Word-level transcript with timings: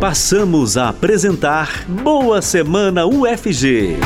Passamos 0.00 0.78
a 0.78 0.88
apresentar 0.88 1.84
Boa 1.86 2.40
Semana 2.40 3.04
UFG. 3.04 3.98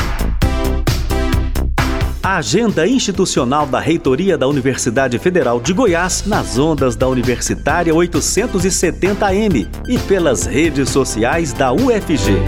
Agenda 2.21 2.85
institucional 2.85 3.65
da 3.65 3.79
Reitoria 3.79 4.37
da 4.37 4.49
Universidade 4.49 5.17
Federal 5.21 5.61
de 5.61 5.73
Goiás 5.73 6.25
nas 6.27 6.59
ondas 6.59 6.97
da 6.97 7.07
Universitária 7.07 7.95
870M 7.95 9.69
e 9.87 9.97
pelas 10.01 10.47
redes 10.47 10.91
sociais 10.91 11.53
da 11.53 11.73
UFG. 11.73 12.43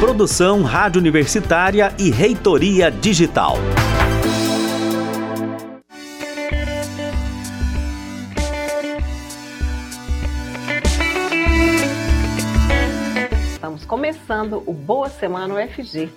Produção 0.00 0.62
Rádio 0.62 1.02
Universitária 1.02 1.92
e 1.98 2.10
Reitoria 2.10 2.90
Digital. 2.90 3.58
Começando 14.34 14.64
o 14.66 14.72
Boa 14.72 15.08
Semana 15.08 15.54
UFG. 15.54 16.10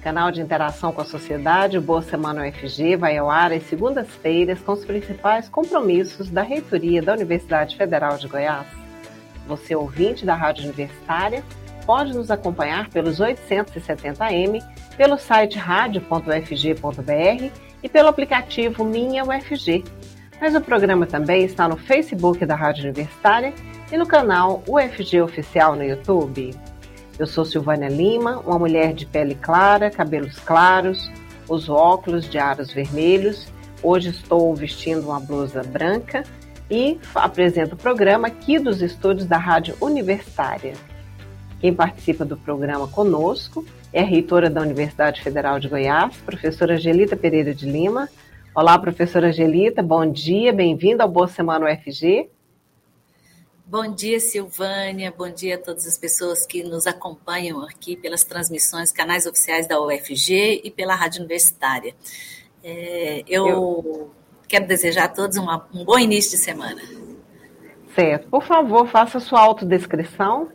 Canal 0.00 0.30
de 0.30 0.40
interação 0.40 0.92
com 0.92 1.00
a 1.00 1.04
sociedade, 1.04 1.78
o 1.78 1.82
Boa 1.82 2.00
Semana 2.00 2.46
UFG 2.46 2.94
vai 2.94 3.18
ao 3.18 3.28
ar 3.28 3.52
às 3.52 3.64
segundas-feiras 3.64 4.60
com 4.60 4.70
os 4.70 4.84
principais 4.84 5.48
compromissos 5.48 6.30
da 6.30 6.42
Reitoria 6.42 7.02
da 7.02 7.12
Universidade 7.12 7.76
Federal 7.76 8.16
de 8.18 8.28
Goiás. 8.28 8.68
Você, 9.48 9.74
ouvinte 9.74 10.24
da 10.24 10.32
Rádio 10.32 10.62
Universitária, 10.62 11.42
pode 11.84 12.14
nos 12.14 12.30
acompanhar 12.30 12.88
pelos 12.88 13.18
870M, 13.18 14.62
pelo 14.96 15.18
site 15.18 15.58
radio.ufg.br 15.58 17.50
e 17.82 17.88
pelo 17.88 18.08
aplicativo 18.08 18.84
Minha 18.84 19.24
UFG. 19.24 19.82
Mas 20.40 20.54
o 20.54 20.60
programa 20.60 21.04
também 21.04 21.44
está 21.44 21.68
no 21.68 21.76
Facebook 21.76 22.46
da 22.46 22.54
Rádio 22.54 22.84
Universitária 22.84 23.52
e 23.90 23.96
no 23.96 24.06
canal 24.06 24.62
UFG 24.68 25.20
Oficial 25.20 25.74
no 25.74 25.82
YouTube. 25.82 26.54
Eu 27.20 27.26
sou 27.26 27.44
Silvânia 27.44 27.90
Lima, 27.90 28.38
uma 28.46 28.58
mulher 28.58 28.94
de 28.94 29.04
pele 29.04 29.34
clara, 29.34 29.90
cabelos 29.90 30.38
claros, 30.38 31.12
uso 31.46 31.74
óculos 31.74 32.26
de 32.26 32.38
aros 32.38 32.72
vermelhos. 32.72 33.46
Hoje 33.82 34.08
estou 34.08 34.54
vestindo 34.54 35.02
uma 35.10 35.20
blusa 35.20 35.62
branca 35.62 36.24
e 36.70 36.98
apresento 37.14 37.74
o 37.74 37.78
programa 37.78 38.28
aqui 38.28 38.58
dos 38.58 38.80
estúdios 38.80 39.26
da 39.26 39.36
Rádio 39.36 39.76
Universitária. 39.82 40.72
Quem 41.60 41.74
participa 41.74 42.24
do 42.24 42.38
programa 42.38 42.88
conosco 42.88 43.66
é 43.92 44.00
a 44.00 44.06
reitora 44.06 44.48
da 44.48 44.62
Universidade 44.62 45.20
Federal 45.20 45.60
de 45.60 45.68
Goiás, 45.68 46.16
professora 46.24 46.76
Angelita 46.76 47.18
Pereira 47.18 47.54
de 47.54 47.70
Lima. 47.70 48.08
Olá, 48.54 48.78
professora 48.78 49.28
Angelita, 49.28 49.82
bom 49.82 50.10
dia, 50.10 50.54
bem-vinda 50.54 51.02
ao 51.02 51.10
Boa 51.10 51.28
Semana 51.28 51.66
UFG. 51.66 52.30
Bom 53.70 53.86
dia, 53.86 54.18
Silvânia. 54.18 55.14
Bom 55.16 55.30
dia 55.30 55.54
a 55.54 55.58
todas 55.58 55.86
as 55.86 55.96
pessoas 55.96 56.44
que 56.44 56.64
nos 56.64 56.88
acompanham 56.88 57.62
aqui 57.62 57.96
pelas 57.96 58.24
transmissões, 58.24 58.90
canais 58.90 59.26
oficiais 59.26 59.68
da 59.68 59.80
UFG 59.80 60.62
e 60.64 60.72
pela 60.72 60.96
Rádio 60.96 61.20
Universitária. 61.20 61.94
É, 62.64 63.22
eu, 63.28 63.46
eu, 63.46 64.10
quero 64.48 64.66
desejar 64.66 65.04
a 65.04 65.08
todos 65.08 65.36
uma, 65.36 65.68
um 65.72 65.84
bom 65.84 65.96
início 65.96 66.32
de 66.32 66.38
semana. 66.38 66.82
Certo. 67.94 68.28
Por 68.28 68.42
favor, 68.42 68.88
faça 68.88 69.20
sua 69.20 69.40
autodescrição. 69.40 70.50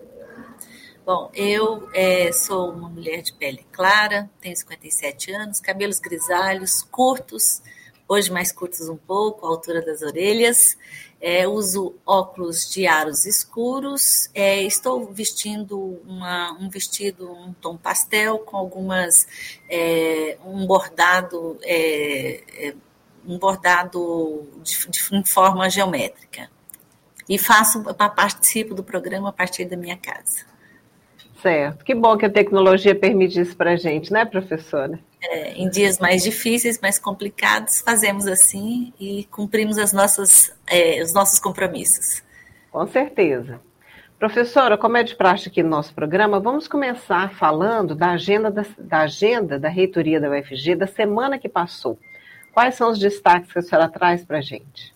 Bom, 1.05 1.31
eu 1.33 1.87
é, 1.93 2.33
sou 2.33 2.69
uma 2.69 2.89
mulher 2.89 3.21
de 3.21 3.31
pele 3.31 3.65
clara, 3.71 4.29
tenho 4.41 4.57
57 4.57 5.31
anos, 5.31 5.61
cabelos 5.61 5.99
grisalhos, 5.99 6.81
curtos, 6.91 7.61
hoje 8.07 8.31
mais 8.31 8.51
curtos 8.51 8.89
um 8.89 8.97
pouco, 8.97 9.45
a 9.45 9.49
altura 9.49 9.81
das 9.81 10.01
orelhas. 10.01 10.77
É, 11.21 11.47
uso 11.47 11.95
óculos 12.05 12.69
de 12.69 12.85
aros 12.85 13.25
escuros. 13.25 14.29
É, 14.33 14.61
estou 14.61 15.11
vestindo 15.11 15.99
uma, 16.05 16.51
um 16.59 16.69
vestido, 16.69 17.31
um 17.31 17.53
tom 17.53 17.77
pastel, 17.77 18.39
com 18.39 18.57
algumas. 18.57 19.27
É, 19.69 20.37
um 20.45 20.67
bordado. 20.67 21.57
É, 21.63 22.67
é, 22.67 22.75
um 23.27 23.39
bordado 23.39 24.47
de, 24.61 24.87
de, 24.87 25.15
em 25.15 25.23
forma 25.23 25.67
geométrica. 25.69 26.49
E 27.27 27.39
faço, 27.39 27.83
participo 28.15 28.75
do 28.75 28.83
programa 28.83 29.29
a 29.29 29.33
partir 29.33 29.65
da 29.65 29.75
minha 29.75 29.97
casa. 29.97 30.45
Certo. 31.41 31.83
Que 31.83 31.95
bom 31.95 32.17
que 32.17 32.25
a 32.25 32.29
tecnologia 32.29 32.93
permite 32.93 33.39
isso 33.39 33.55
para 33.57 33.71
a 33.71 33.75
gente, 33.75 34.13
né, 34.13 34.25
professora? 34.25 34.99
É, 35.29 35.53
em 35.53 35.69
dias 35.69 35.99
mais 35.99 36.23
difíceis, 36.23 36.79
mais 36.81 36.99
complicados, 36.99 37.81
fazemos 37.81 38.27
assim 38.27 38.93
e 38.99 39.25
cumprimos 39.25 39.77
as 39.77 39.91
nossas, 39.93 40.55
é, 40.67 41.01
os 41.01 41.13
nossos 41.13 41.39
compromissos. 41.39 42.23
Com 42.71 42.85
certeza. 42.87 43.59
Professora, 44.17 44.77
como 44.77 44.97
é 44.97 45.03
de 45.03 45.15
praxe 45.15 45.49
aqui 45.49 45.61
no 45.61 45.69
nosso 45.69 45.93
programa, 45.93 46.39
vamos 46.39 46.67
começar 46.67 47.33
falando 47.33 47.93
da 47.93 48.11
agenda 48.11 48.49
da, 48.49 48.65
da 48.77 48.99
agenda 49.01 49.59
da 49.59 49.67
reitoria 49.67 50.19
da 50.19 50.29
UFG 50.29 50.75
da 50.75 50.87
semana 50.87 51.37
que 51.37 51.49
passou. 51.49 51.99
Quais 52.53 52.75
são 52.75 52.89
os 52.89 52.97
destaques 52.97 53.51
que 53.51 53.59
a 53.59 53.61
senhora 53.61 53.89
traz 53.89 54.23
para 54.23 54.37
a 54.37 54.41
gente? 54.41 54.95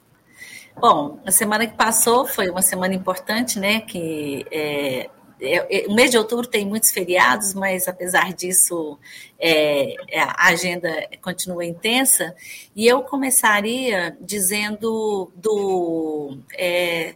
Bom, 0.79 1.19
a 1.25 1.31
semana 1.31 1.67
que 1.67 1.75
passou 1.75 2.25
foi 2.25 2.49
uma 2.49 2.61
semana 2.61 2.93
importante, 2.93 3.59
né? 3.59 3.81
Que 3.81 4.45
é, 4.49 5.09
é, 5.41 5.83
é, 5.83 5.87
o 5.87 5.93
mês 5.93 6.11
de 6.11 6.17
outubro 6.17 6.45
tem 6.45 6.65
muitos 6.65 6.91
feriados, 6.91 7.53
mas 7.53 7.87
apesar 7.87 8.33
disso, 8.33 8.97
é, 9.39 9.95
é, 10.09 10.19
a 10.19 10.47
agenda 10.47 10.89
continua 11.21 11.65
intensa. 11.65 12.35
E 12.75 12.85
eu 12.87 13.01
começaria 13.03 14.17
dizendo 14.19 15.31
do. 15.35 16.37
É, 16.57 17.15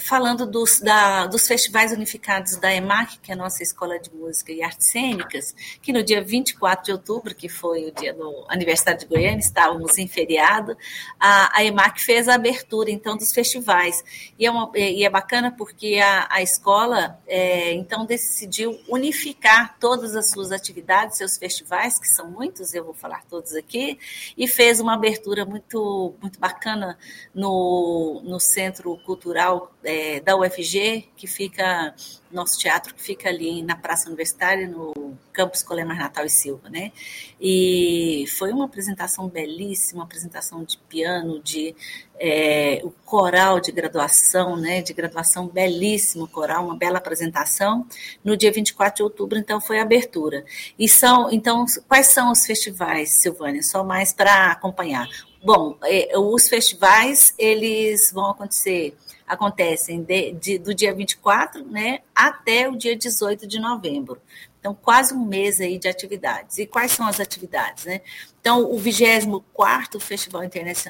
falando 0.00 0.46
dos, 0.46 0.80
da, 0.80 1.26
dos 1.26 1.46
festivais 1.46 1.92
unificados 1.92 2.56
da 2.56 2.72
EMAC, 2.74 3.18
que 3.18 3.30
é 3.30 3.34
a 3.34 3.36
nossa 3.36 3.62
Escola 3.62 3.98
de 3.98 4.10
Música 4.12 4.52
e 4.52 4.62
Artes 4.62 4.88
Cênicas, 4.88 5.54
que 5.80 5.92
no 5.92 6.02
dia 6.02 6.22
24 6.22 6.84
de 6.84 6.92
outubro, 6.92 7.34
que 7.34 7.48
foi 7.48 7.86
o 7.86 7.92
dia 7.92 8.12
do 8.12 8.44
aniversário 8.48 8.98
de 8.98 9.06
Goiânia, 9.06 9.38
estávamos 9.38 9.96
em 9.98 10.08
feriado, 10.08 10.76
a, 11.18 11.58
a 11.58 11.64
EMAC 11.64 12.00
fez 12.00 12.28
a 12.28 12.34
abertura, 12.34 12.90
então, 12.90 13.16
dos 13.16 13.32
festivais. 13.32 14.02
E 14.38 14.46
é, 14.46 14.50
uma, 14.50 14.70
e 14.74 15.04
é 15.04 15.10
bacana 15.10 15.52
porque 15.52 16.00
a, 16.02 16.26
a 16.30 16.42
escola, 16.42 17.20
é, 17.26 17.72
então, 17.72 18.04
decidiu 18.04 18.78
unificar 18.88 19.78
todas 19.78 20.16
as 20.16 20.30
suas 20.30 20.50
atividades, 20.50 21.18
seus 21.18 21.36
festivais, 21.36 21.98
que 21.98 22.08
são 22.08 22.28
muitos, 22.30 22.74
eu 22.74 22.84
vou 22.84 22.94
falar 22.94 23.24
todos 23.28 23.54
aqui, 23.54 23.98
e 24.36 24.48
fez 24.48 24.80
uma 24.80 24.94
abertura 24.94 25.44
muito, 25.44 26.14
muito 26.20 26.40
bacana 26.40 26.98
no, 27.32 28.20
no 28.24 28.40
Centro 28.40 28.96
Cultural 29.04 29.72
é, 29.84 30.20
da 30.20 30.36
UFG, 30.36 31.08
que 31.16 31.26
fica, 31.26 31.94
nosso 32.32 32.58
teatro 32.58 32.94
que 32.94 33.02
fica 33.02 33.28
ali 33.28 33.62
na 33.62 33.76
Praça 33.76 34.06
Universitária, 34.06 34.66
no 34.66 35.16
campus 35.32 35.62
Colemar 35.62 35.98
Natal 35.98 36.24
e 36.24 36.30
Silva, 36.30 36.70
né? 36.70 36.92
E 37.40 38.24
foi 38.38 38.52
uma 38.52 38.64
apresentação 38.64 39.28
belíssima, 39.28 40.00
uma 40.00 40.04
apresentação 40.04 40.64
de 40.64 40.78
piano, 40.88 41.40
de 41.42 41.74
é, 42.18 42.80
o 42.84 42.90
coral 43.04 43.60
de 43.60 43.70
graduação, 43.72 44.56
né? 44.56 44.80
De 44.80 44.92
graduação 44.92 45.46
belíssimo 45.48 46.26
coral, 46.26 46.64
uma 46.64 46.76
bela 46.76 46.98
apresentação. 46.98 47.86
No 48.24 48.36
dia 48.36 48.50
24 48.50 48.96
de 48.96 49.02
outubro, 49.02 49.38
então, 49.38 49.60
foi 49.60 49.78
a 49.78 49.82
abertura. 49.82 50.44
E 50.78 50.88
são, 50.88 51.30
então, 51.30 51.64
quais 51.86 52.06
são 52.08 52.32
os 52.32 52.46
festivais, 52.46 53.20
Silvânia? 53.20 53.62
Só 53.62 53.84
mais 53.84 54.12
para 54.12 54.52
acompanhar. 54.52 55.08
Bom, 55.44 55.76
é, 55.84 56.18
os 56.18 56.48
festivais, 56.48 57.34
eles 57.36 58.10
vão 58.10 58.30
acontecer 58.30 58.96
acontecem 59.26 60.02
de, 60.02 60.32
de, 60.32 60.58
do 60.58 60.74
dia 60.74 60.94
24 60.94 61.64
né, 61.64 62.00
até 62.14 62.68
o 62.68 62.76
dia 62.76 62.96
18 62.96 63.46
de 63.46 63.58
novembro. 63.58 64.20
Então, 64.60 64.74
quase 64.74 65.12
um 65.12 65.26
mês 65.26 65.60
aí 65.60 65.78
de 65.78 65.86
atividades. 65.88 66.56
E 66.56 66.66
quais 66.66 66.92
são 66.92 67.06
as 67.06 67.20
atividades? 67.20 67.84
Né? 67.84 68.00
Então, 68.40 68.64
o 68.64 68.80
24º 68.80 70.00
Festival 70.00 70.42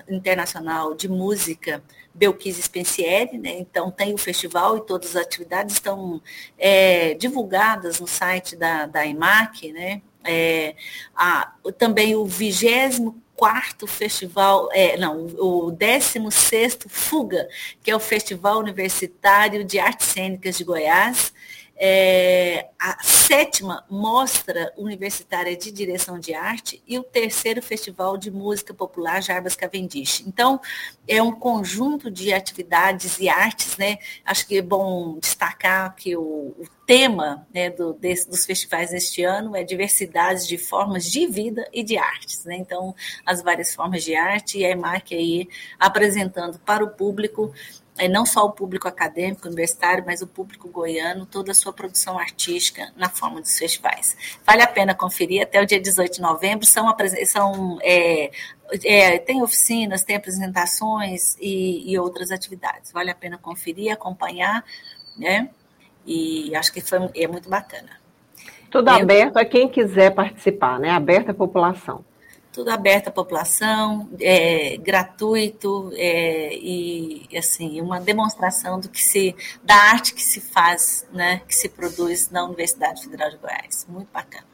Internacional 0.09 0.95
de 0.95 1.09
Música 1.09 1.83
Belkis 2.15 2.57
Spencieri, 2.59 3.37
né? 3.37 3.59
então 3.59 3.91
tem 3.91 4.15
o 4.15 4.19
festival 4.19 4.77
e 4.77 4.87
todas 4.87 5.17
as 5.17 5.23
atividades 5.23 5.75
estão 5.75 6.23
é, 6.57 7.15
divulgadas 7.15 7.99
no 7.99 8.07
site 8.07 8.55
da, 8.55 8.87
da 8.87 9.05
EMAC, 9.05 9.73
né? 9.73 10.01
É, 10.27 10.77
a, 11.15 11.53
também 11.77 12.15
o 12.15 12.25
24 12.25 13.15
quarto 13.37 13.87
festival, 13.87 14.69
é, 14.73 14.97
não, 14.97 15.27
o 15.39 15.71
16 15.71 16.79
Fuga, 16.89 17.49
que 17.83 17.91
é 17.91 17.97
o 17.97 18.01
Festival 18.01 18.59
Universitário 18.59 19.65
de 19.65 19.79
Artes 19.79 20.07
Cênicas 20.09 20.57
de 20.57 20.65
Goiás, 20.65 21.33
é, 21.77 22.69
a 22.79 23.03
sétima 23.03 23.85
Mostra 23.91 24.73
Universitária 24.77 25.57
de 25.57 25.73
Direção 25.73 26.19
de 26.19 26.33
Arte 26.33 26.83
e 26.87 26.99
o 26.99 27.03
terceiro 27.03 27.61
Festival 27.61 28.17
de 28.17 28.31
Música 28.31 28.73
Popular 28.73 29.23
Jarbas 29.23 29.57
Cavendish. 29.57 30.21
Então, 30.27 30.61
é 31.07 31.23
um 31.23 31.33
conjunto 31.33 32.11
de 32.11 32.33
atividades 32.33 33.19
e 33.19 33.29
artes, 33.29 33.77
né? 33.77 33.99
Acho 34.25 34.47
que 34.47 34.59
é 34.59 34.63
bom 34.63 35.19
destacar 35.19 35.95
que 35.97 36.17
o, 36.17 36.23
o 36.23 36.65
tema 36.87 37.47
né, 37.53 37.71
do, 37.71 37.93
desse, 37.95 38.29
dos 38.29 38.45
festivais 38.45 38.93
neste 38.93 39.23
ano 39.23 39.57
é 39.57 39.65
diversidade 39.65 40.47
de 40.47 40.59
formas 40.59 41.05
de 41.11 41.27
vida 41.27 41.67
e 41.73 41.83
de 41.83 41.97
artes, 41.97 42.45
né? 42.45 42.57
Então, 42.57 42.95
as 43.25 43.43
várias 43.43 43.75
formas 43.75 44.05
de 44.05 44.15
arte 44.15 44.59
e 44.59 44.65
a 44.65 44.71
EMAC 44.71 45.15
aí 45.15 45.49
apresentando 45.79 46.59
para 46.59 46.85
o 46.85 46.89
público 46.89 47.53
é, 47.97 48.09
não 48.09 48.27
só 48.27 48.45
o 48.45 48.51
público 48.51 48.89
acadêmico, 48.89 49.47
universitário, 49.47 50.03
mas 50.05 50.21
o 50.21 50.27
público 50.27 50.69
goiano, 50.69 51.27
toda 51.27 51.53
a 51.53 51.55
sua 51.55 51.73
produção 51.73 52.19
artística 52.19 52.93
na 52.97 53.09
forma 53.09 53.41
dos 53.41 53.57
festivais. 53.57 54.17
Vale 54.45 54.63
a 54.63 54.67
pena 54.67 54.95
conferir 54.95 55.43
até 55.43 55.63
o 55.63 55.67
dia 55.67 55.81
18 55.81 56.15
de 56.15 56.21
novembro, 56.21 56.67
são, 56.67 56.93
são 57.25 57.79
é, 57.83 58.33
é, 58.83 59.19
tem 59.19 59.43
oficinas, 59.43 60.03
tem 60.03 60.17
apresentações 60.17 61.37
e, 61.41 61.93
e, 61.93 61.99
outras 61.99 62.33
atividades. 62.33 62.91
Vale 62.91 63.11
a 63.11 63.15
pena 63.15 63.39
conferir, 63.39 63.93
acompanhar, 63.93 64.65
né? 65.17 65.49
E 66.07 66.55
acho 66.55 66.73
que 66.73 66.81
foi, 66.81 66.99
é 67.15 67.27
muito 67.27 67.49
bacana. 67.49 67.91
Tudo 68.71 68.91
é, 68.91 69.01
aberto 69.01 69.37
a 69.37 69.45
quem 69.45 69.69
quiser 69.69 70.11
participar, 70.15 70.79
né? 70.79 70.91
Aberto 70.91 71.31
à 71.31 71.35
população 71.35 72.05
tudo 72.55 72.71
aberto 72.71 73.09
à 73.09 73.11
população, 73.11 74.09
é, 74.21 74.77
gratuito 74.77 75.91
é, 75.97 76.55
e 76.55 77.27
assim 77.37 77.81
uma 77.81 78.01
demonstração 78.01 78.79
do 78.79 78.89
que 78.89 79.03
se 79.03 79.35
da 79.65 79.75
arte 79.75 80.15
que 80.15 80.23
se 80.23 80.41
faz, 80.41 81.05
né, 81.13 81.43
que 81.49 81.55
se 81.55 81.69
produz 81.69 82.31
na 82.31 82.45
Universidade 82.45 83.03
Federal 83.03 83.29
de 83.29 83.39
Goiás, 83.39 83.85
muito 83.89 84.09
bacana. 84.13 84.47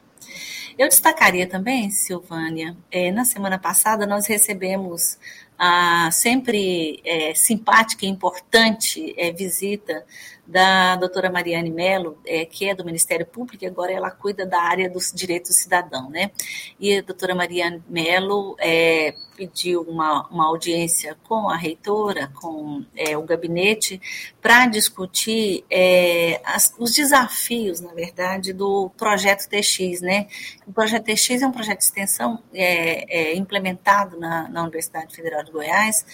Eu 0.79 0.87
destacaria 0.89 1.45
também, 1.45 1.91
Silvânia, 1.91 2.75
é, 2.91 3.11
na 3.11 3.23
semana 3.23 3.59
passada 3.59 4.07
nós 4.07 4.25
recebemos 4.25 5.19
a 5.55 6.09
sempre 6.09 6.99
é, 7.05 7.35
simpática 7.35 8.03
e 8.03 8.09
importante 8.09 9.13
é, 9.15 9.31
visita 9.31 10.03
da 10.51 10.97
doutora 10.97 11.31
Mariane 11.31 11.71
Mello, 11.71 12.19
é, 12.27 12.43
que 12.43 12.67
é 12.67 12.75
do 12.75 12.83
Ministério 12.83 13.25
Público, 13.25 13.63
e 13.63 13.67
agora 13.67 13.93
ela 13.93 14.11
cuida 14.11 14.45
da 14.45 14.61
área 14.61 14.89
dos 14.89 15.11
direitos 15.13 15.51
do 15.51 15.53
cidadão, 15.53 16.09
né? 16.09 16.29
E 16.77 16.97
a 16.97 17.01
doutora 17.01 17.33
Mariane 17.33 17.81
Mello 17.87 18.57
é, 18.59 19.15
pediu 19.37 19.81
uma, 19.83 20.27
uma 20.27 20.47
audiência 20.47 21.17
com 21.23 21.49
a 21.49 21.55
reitora, 21.55 22.29
com 22.35 22.83
é, 22.97 23.17
o 23.17 23.23
gabinete, 23.23 24.01
para 24.41 24.67
discutir 24.67 25.63
é, 25.69 26.41
as, 26.43 26.73
os 26.77 26.91
desafios, 26.93 27.79
na 27.79 27.93
verdade, 27.93 28.51
do 28.51 28.91
projeto 28.97 29.47
TX, 29.47 30.01
né? 30.01 30.27
O 30.67 30.73
projeto 30.73 31.05
TX 31.05 31.43
é 31.43 31.47
um 31.47 31.51
projeto 31.53 31.77
de 31.77 31.85
extensão 31.85 32.43
é, 32.53 33.31
é, 33.31 33.35
implementado 33.35 34.19
na, 34.19 34.49
na 34.49 34.63
Universidade 34.63 35.15
Federal 35.15 35.43
de 35.43 35.51
Goiás, 35.51 36.05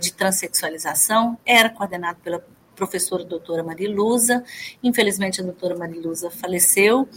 de 0.00 0.12
transexualização, 0.12 1.38
era 1.46 1.70
coordenado 1.70 2.18
pela 2.20 2.42
professora 2.78 3.24
doutora 3.24 3.62
Mariluza. 3.64 4.44
Infelizmente, 4.82 5.40
a 5.40 5.44
doutora 5.44 5.76
Mariluza 5.76 6.30
faleceu 6.30 7.08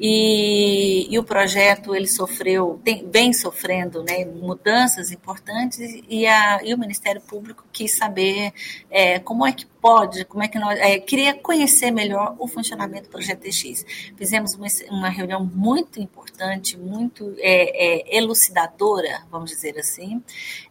e, 0.00 1.12
e, 1.12 1.18
o 1.18 1.24
projeto 1.24 1.94
ele 1.94 2.06
sofreu, 2.06 2.80
tem, 2.84 3.08
vem 3.10 3.32
sofrendo 3.32 4.02
né, 4.04 4.24
mudanças 4.24 5.10
importantes 5.10 5.78
e, 6.08 6.26
a, 6.26 6.60
e 6.62 6.72
o 6.72 6.78
Ministério 6.78 7.20
Público 7.20 7.64
quis 7.72 7.96
saber 7.96 8.52
é, 8.90 9.18
como 9.18 9.44
é 9.44 9.52
que 9.52 9.66
pode, 9.80 10.24
como 10.24 10.42
é 10.42 10.48
que 10.48 10.58
nós. 10.58 10.78
É, 10.78 10.98
queria 10.98 11.34
conhecer 11.34 11.90
melhor 11.90 12.36
o 12.38 12.46
funcionamento 12.46 13.04
do 13.04 13.10
Projeto 13.10 13.40
TX. 13.40 13.84
Fizemos 14.16 14.54
uma, 14.54 14.66
uma 14.90 15.08
reunião 15.08 15.44
muito 15.44 16.00
importante, 16.00 16.76
muito 16.76 17.34
é, 17.38 18.14
é 18.14 18.16
elucidadora, 18.18 19.22
vamos 19.30 19.50
dizer 19.50 19.78
assim, 19.78 20.22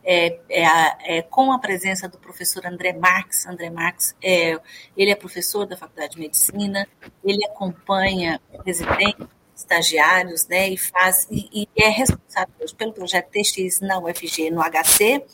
é, 0.03 0.39
é, 0.49 1.21
com 1.21 1.51
a 1.51 1.59
presença 1.59 2.07
do 2.07 2.17
professor 2.17 2.65
André 2.65 2.93
Marx. 2.93 3.45
André 3.45 3.69
Marx, 3.69 4.15
ele 4.21 5.11
é 5.11 5.15
professor 5.15 5.65
da 5.65 5.75
Faculdade 5.75 6.13
de 6.13 6.19
Medicina, 6.19 6.87
ele 7.23 7.43
acompanha 7.45 8.39
residentes 8.65 9.16
estagiários, 9.57 10.47
né, 10.47 10.69
e 10.69 10.77
faz 10.77 11.27
e, 11.31 11.49
e 11.51 11.67
é 11.75 11.89
responsável 11.89 12.53
pelo 12.77 12.93
projeto 12.93 13.29
TX 13.31 13.81
na 13.81 13.97
UFG, 13.99 14.51
no 14.51 14.61
HC, 14.61 15.25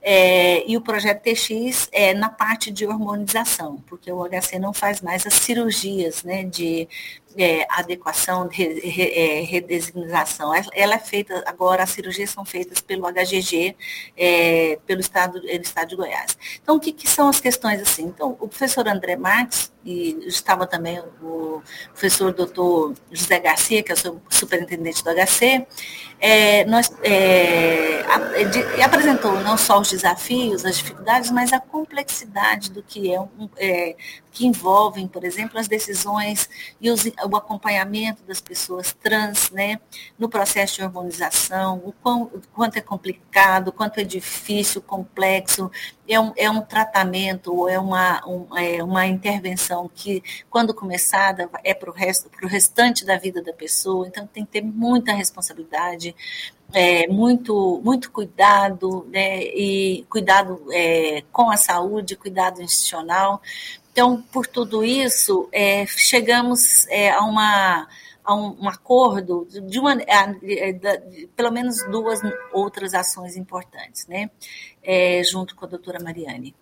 é, 0.00 0.64
e 0.70 0.76
o 0.76 0.80
projeto 0.80 1.22
TX 1.22 1.88
é 1.92 2.14
na 2.14 2.28
parte 2.28 2.70
de 2.70 2.86
hormonização, 2.86 3.82
porque 3.86 4.10
o 4.12 4.24
HC 4.24 4.58
não 4.58 4.72
faz 4.72 5.00
mais 5.00 5.26
as 5.26 5.34
cirurgias, 5.34 6.22
né, 6.22 6.44
de 6.44 6.88
é, 7.36 7.66
adequação, 7.68 8.48
de, 8.48 8.62
é, 8.62 9.40
redesignação. 9.42 10.52
Ela 10.72 10.94
é 10.94 10.98
feita, 10.98 11.42
agora 11.46 11.82
as 11.82 11.90
cirurgias 11.90 12.30
são 12.30 12.44
feitas 12.44 12.80
pelo 12.80 13.06
HGG, 13.06 13.76
é, 14.16 14.78
pelo 14.86 15.00
estado, 15.00 15.40
no 15.40 15.48
estado 15.48 15.88
de 15.88 15.96
Goiás. 15.96 16.36
Então, 16.62 16.76
o 16.76 16.80
que, 16.80 16.92
que, 16.92 17.08
são 17.08 17.28
as 17.28 17.40
questões 17.40 17.80
assim? 17.80 18.04
Então, 18.04 18.36
o 18.40 18.48
professor 18.48 18.86
André 18.88 19.16
Marques, 19.16 19.72
e 19.84 20.16
estava 20.26 20.66
também 20.66 20.98
o 21.22 21.62
professor 21.90 22.32
doutor 22.32 22.94
José 23.12 23.38
Garcia, 23.38 23.82
que 23.82 23.92
é 23.92 23.94
o 23.94 24.20
superintendente 24.30 25.04
do 25.04 25.10
HC, 25.10 25.66
é, 26.20 26.64
nós, 26.64 26.90
é, 27.02 28.02
de, 28.44 28.82
apresentou 28.82 29.38
não 29.40 29.58
só 29.58 29.78
os 29.80 29.90
desafios, 29.90 30.64
as 30.64 30.78
dificuldades, 30.78 31.30
mas 31.30 31.52
a 31.52 31.60
complexidade 31.60 32.70
do 32.70 32.82
que 32.82 33.12
é, 33.12 33.20
um, 33.20 33.48
é 33.56 33.94
que 34.34 34.44
envolvem, 34.44 35.06
por 35.06 35.22
exemplo, 35.24 35.60
as 35.60 35.68
decisões 35.68 36.50
e 36.80 36.90
os, 36.90 37.04
o 37.04 37.36
acompanhamento 37.36 38.24
das 38.24 38.40
pessoas 38.40 38.92
trans, 38.92 39.48
né, 39.52 39.80
no 40.18 40.28
processo 40.28 40.74
de 40.74 40.82
hormonização, 40.82 41.80
o, 41.84 41.92
quão, 41.92 42.24
o 42.24 42.42
quanto 42.52 42.76
é 42.76 42.80
complicado, 42.80 43.68
o 43.68 43.72
quanto 43.72 44.00
é 44.00 44.04
difícil, 44.04 44.82
complexo, 44.82 45.70
é 46.08 46.18
um, 46.18 46.32
é 46.36 46.50
um 46.50 46.60
tratamento 46.60 47.68
é 47.68 47.78
uma, 47.78 48.26
um, 48.26 48.58
é 48.58 48.82
uma 48.82 49.06
intervenção 49.06 49.88
que, 49.94 50.20
quando 50.50 50.74
começada, 50.74 51.48
é 51.62 51.72
para 51.72 51.88
o 51.88 51.92
resto, 51.92 52.28
para 52.28 52.44
o 52.44 52.48
restante 52.48 53.04
da 53.04 53.16
vida 53.16 53.40
da 53.40 53.52
pessoa, 53.52 54.08
então 54.08 54.26
tem 54.26 54.44
que 54.44 54.50
ter 54.50 54.62
muita 54.62 55.12
responsabilidade, 55.12 56.14
é, 56.72 57.06
muito, 57.06 57.80
muito 57.84 58.10
cuidado, 58.10 59.06
né, 59.12 59.44
e 59.44 60.04
cuidado 60.10 60.66
é, 60.72 61.22
com 61.30 61.48
a 61.50 61.56
saúde, 61.56 62.16
cuidado 62.16 62.60
institucional. 62.60 63.40
Então, 63.94 64.20
por 64.20 64.44
tudo 64.44 64.84
isso, 64.84 65.48
é, 65.52 65.86
chegamos 65.86 66.84
é, 66.88 67.12
a 67.12 67.20
uma 67.20 67.86
a 68.24 68.34
um, 68.34 68.56
um, 68.62 68.68
acordo 68.68 69.46
de 69.48 69.78
uma, 69.78 69.94
de, 69.94 71.28
pelo 71.36 71.52
menos 71.52 71.76
duas 71.88 72.20
outras 72.52 72.92
ações 72.92 73.36
importantes, 73.36 74.08
né? 74.08 74.30
É, 74.82 75.22
junto 75.22 75.54
com 75.54 75.64
a 75.64 75.68
doutora 75.68 76.02
Mariane. 76.02 76.56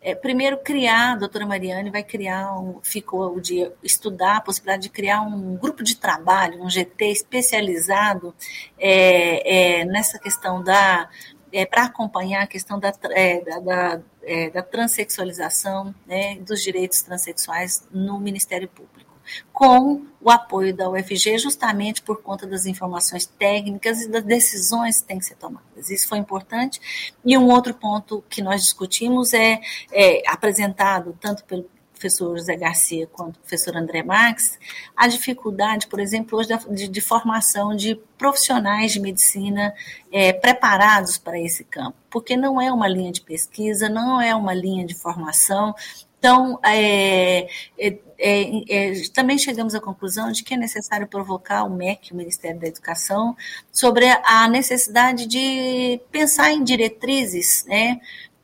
É, 0.00 0.14
primeiro, 0.14 0.56
criar, 0.58 1.12
a 1.12 1.16
doutora 1.16 1.44
Mariane 1.44 1.90
vai 1.90 2.02
criar, 2.02 2.58
um, 2.58 2.80
ficou 2.82 3.36
o 3.36 3.40
dia, 3.40 3.70
estudar 3.82 4.36
a 4.36 4.40
possibilidade 4.40 4.84
de 4.84 4.88
criar 4.88 5.20
um 5.20 5.56
grupo 5.56 5.82
de 5.82 5.94
trabalho, 5.94 6.62
um 6.62 6.70
GT 6.70 7.10
especializado 7.10 8.34
é, 8.78 9.80
é, 9.80 9.84
nessa 9.84 10.18
questão 10.18 10.62
da, 10.62 11.10
é, 11.52 11.66
para 11.66 11.84
acompanhar 11.84 12.42
a 12.42 12.46
questão 12.46 12.78
da, 12.78 12.92
é, 13.10 13.40
da, 13.40 13.58
da, 13.60 14.00
é, 14.22 14.50
da 14.50 14.62
transexualização, 14.62 15.94
né, 16.06 16.36
dos 16.36 16.62
direitos 16.62 17.02
transexuais 17.02 17.86
no 17.90 18.18
Ministério 18.18 18.68
Público 18.68 19.08
com 19.52 20.06
o 20.20 20.30
apoio 20.30 20.74
da 20.74 20.88
UFG, 20.88 21.38
justamente 21.38 22.02
por 22.02 22.22
conta 22.22 22.46
das 22.46 22.66
informações 22.66 23.26
técnicas 23.26 24.02
e 24.02 24.08
das 24.08 24.24
decisões 24.24 25.00
que 25.00 25.08
têm 25.08 25.18
que 25.18 25.26
ser 25.26 25.36
tomadas. 25.36 25.90
Isso 25.90 26.08
foi 26.08 26.18
importante. 26.18 26.80
E 27.24 27.36
um 27.36 27.48
outro 27.50 27.74
ponto 27.74 28.24
que 28.28 28.42
nós 28.42 28.62
discutimos 28.62 29.32
é, 29.34 29.60
é 29.92 30.22
apresentado 30.26 31.16
tanto 31.20 31.44
pelo 31.44 31.68
professor 31.98 32.38
José 32.38 32.56
Garcia 32.56 33.06
quanto 33.08 33.36
o 33.36 33.40
professor 33.40 33.76
André 33.76 34.02
Max, 34.02 34.58
a 34.96 35.08
dificuldade, 35.08 35.86
por 35.88 36.00
exemplo, 36.00 36.38
hoje 36.38 36.48
de, 36.70 36.88
de 36.88 37.00
formação 37.00 37.74
de 37.74 37.96
profissionais 38.16 38.92
de 38.92 39.00
medicina 39.00 39.74
é, 40.12 40.32
preparados 40.32 41.18
para 41.18 41.38
esse 41.38 41.64
campo, 41.64 41.96
porque 42.08 42.36
não 42.36 42.60
é 42.60 42.72
uma 42.72 42.88
linha 42.88 43.12
de 43.12 43.20
pesquisa, 43.20 43.88
não 43.88 44.20
é 44.20 44.34
uma 44.34 44.54
linha 44.54 44.86
de 44.86 44.94
formação, 44.94 45.74
então, 46.18 46.58
é, 46.64 47.46
é, 47.78 47.98
é, 48.18 48.90
é, 48.90 48.92
também 49.14 49.38
chegamos 49.38 49.74
à 49.74 49.80
conclusão 49.80 50.32
de 50.32 50.42
que 50.42 50.54
é 50.54 50.56
necessário 50.56 51.06
provocar 51.06 51.62
o 51.62 51.70
MEC, 51.70 52.12
o 52.12 52.16
Ministério 52.16 52.58
da 52.58 52.66
Educação, 52.66 53.36
sobre 53.70 54.06
a 54.24 54.48
necessidade 54.48 55.26
de 55.26 56.00
pensar 56.10 56.50
em 56.50 56.64
diretrizes 56.64 57.64
né, 57.66 58.00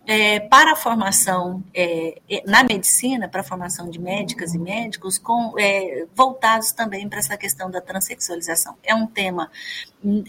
é, 0.06 0.40
para 0.40 0.72
a 0.72 0.76
formação 0.76 1.62
é, 1.74 2.20
na 2.46 2.62
medicina, 2.62 3.28
para 3.28 3.40
a 3.40 3.44
formação 3.44 3.88
de 3.88 3.98
médicas 3.98 4.54
e 4.54 4.58
médicos, 4.58 5.18
com, 5.18 5.54
voltados 6.14 6.72
também 6.72 7.08
para 7.08 7.18
essa 7.18 7.36
questão 7.36 7.70
da 7.70 7.80
transexualização. 7.80 8.76
É 8.82 8.94
um 8.94 9.06
tema 9.06 9.50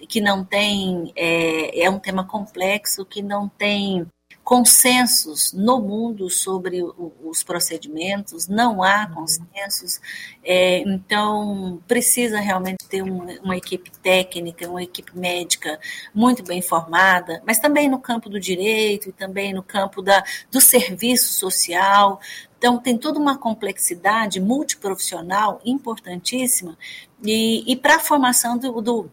que 0.08 0.22
não 0.22 0.44
tem, 0.44 1.12
é 1.16 1.90
um 1.90 2.00
tema 2.00 2.26
complexo, 2.26 3.06
que 3.06 3.22
não 3.22 3.50
tem 3.50 4.06
consensos 4.46 5.52
no 5.54 5.82
mundo 5.82 6.30
sobre 6.30 6.80
os 7.24 7.42
procedimentos, 7.42 8.48
não 8.48 8.84
há 8.84 9.08
uhum. 9.10 9.16
consensos, 9.16 10.00
é, 10.44 10.82
então 10.82 11.82
precisa 11.88 12.40
realmente 12.40 12.86
ter 12.88 13.02
uma, 13.02 13.26
uma, 13.42 13.58
equipe 13.58 13.90
técnica, 14.04 14.70
uma 14.70 14.84
equipe 14.84 15.18
médica 15.18 15.80
muito 16.14 16.44
bem 16.44 16.62
formada, 16.62 17.42
mas 17.44 17.58
também 17.58 17.90
no 17.90 17.98
campo 17.98 18.30
do 18.30 18.40
direito 18.40 19.10
e 19.10 19.12
também 19.12 19.52
no 19.52 19.64
campo 19.64 20.00
da, 20.04 20.24
do 20.52 20.62
serviço 20.62 21.34
social. 21.34 22.22
Então, 22.60 22.78
tem 22.78 22.98
toda 22.98 23.20
uma 23.20 23.38
complexidade 23.38 24.40
multiprofissional 24.40 25.60
importantíssima, 25.66 26.78
e, 27.24 27.64
e 27.66 27.76
para 27.76 27.96
a 27.96 28.00
formação 28.00 28.60
do, 28.60 28.80
do 28.80 29.10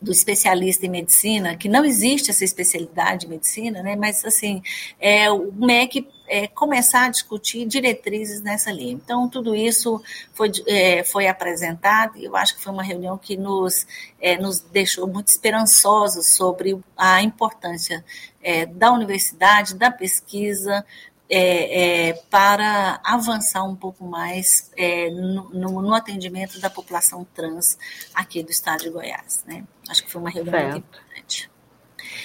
do 0.00 0.12
especialista 0.12 0.86
em 0.86 0.90
medicina, 0.90 1.56
que 1.56 1.68
não 1.68 1.84
existe 1.84 2.30
essa 2.30 2.44
especialidade 2.44 3.26
em 3.26 3.30
medicina, 3.30 3.82
né? 3.82 3.96
Mas 3.96 4.24
assim, 4.24 4.62
é, 5.00 5.30
o 5.30 5.52
MEC 5.52 6.06
é, 6.28 6.46
começar 6.46 7.06
a 7.06 7.08
discutir 7.08 7.66
diretrizes 7.66 8.40
nessa 8.42 8.70
linha. 8.70 8.92
Então, 8.92 9.28
tudo 9.28 9.54
isso 9.54 10.02
foi, 10.32 10.50
é, 10.66 11.04
foi 11.04 11.28
apresentado 11.28 12.18
e 12.18 12.24
eu 12.24 12.36
acho 12.36 12.56
que 12.56 12.62
foi 12.62 12.72
uma 12.72 12.82
reunião 12.82 13.16
que 13.16 13.36
nos, 13.36 13.86
é, 14.20 14.36
nos 14.36 14.60
deixou 14.60 15.06
muito 15.06 15.28
esperançosos 15.28 16.34
sobre 16.34 16.78
a 16.96 17.22
importância 17.22 18.04
é, 18.42 18.66
da 18.66 18.92
universidade, 18.92 19.74
da 19.74 19.90
pesquisa, 19.90 20.84
é, 21.28 22.08
é, 22.08 22.12
para 22.30 23.00
avançar 23.04 23.64
um 23.64 23.74
pouco 23.74 24.04
mais 24.04 24.70
é, 24.76 25.10
no, 25.10 25.50
no, 25.50 25.82
no, 25.82 25.94
atendimento 25.94 26.60
da 26.60 26.70
população 26.70 27.26
trans 27.34 27.76
aqui 28.14 28.42
do 28.42 28.50
estado 28.50 28.82
de 28.82 28.90
Goiás. 28.90 29.44
Né? 29.46 29.64
Acho 29.88 30.04
que 30.04 30.10
foi 30.10 30.20
uma 30.20 30.30
reunião 30.30 30.62
muito 30.62 30.78
importante. 30.78 31.50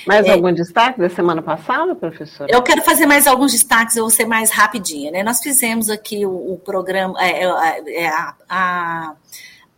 Mais 0.06 0.26
é, 0.26 0.32
algum 0.32 0.54
destaque 0.54 1.00
da 1.00 1.10
semana 1.10 1.42
passada, 1.42 1.96
professora? 1.96 2.52
Eu 2.52 2.62
quero 2.62 2.84
fazer 2.84 3.06
mais 3.06 3.26
alguns 3.26 3.52
destaques, 3.52 3.96
eu 3.96 4.04
vou 4.04 4.12
ser 4.12 4.26
mais 4.26 4.52
rapidinha. 4.52 5.12
Né? 5.12 5.24
Nós 5.24 5.40
fizemos 5.40 5.90
aqui 5.90 6.26
o, 6.26 6.54
o 6.54 6.58
programa, 6.58 7.16
é, 7.20 7.44
é, 7.88 8.08
a, 8.08 8.36
a 8.48 9.16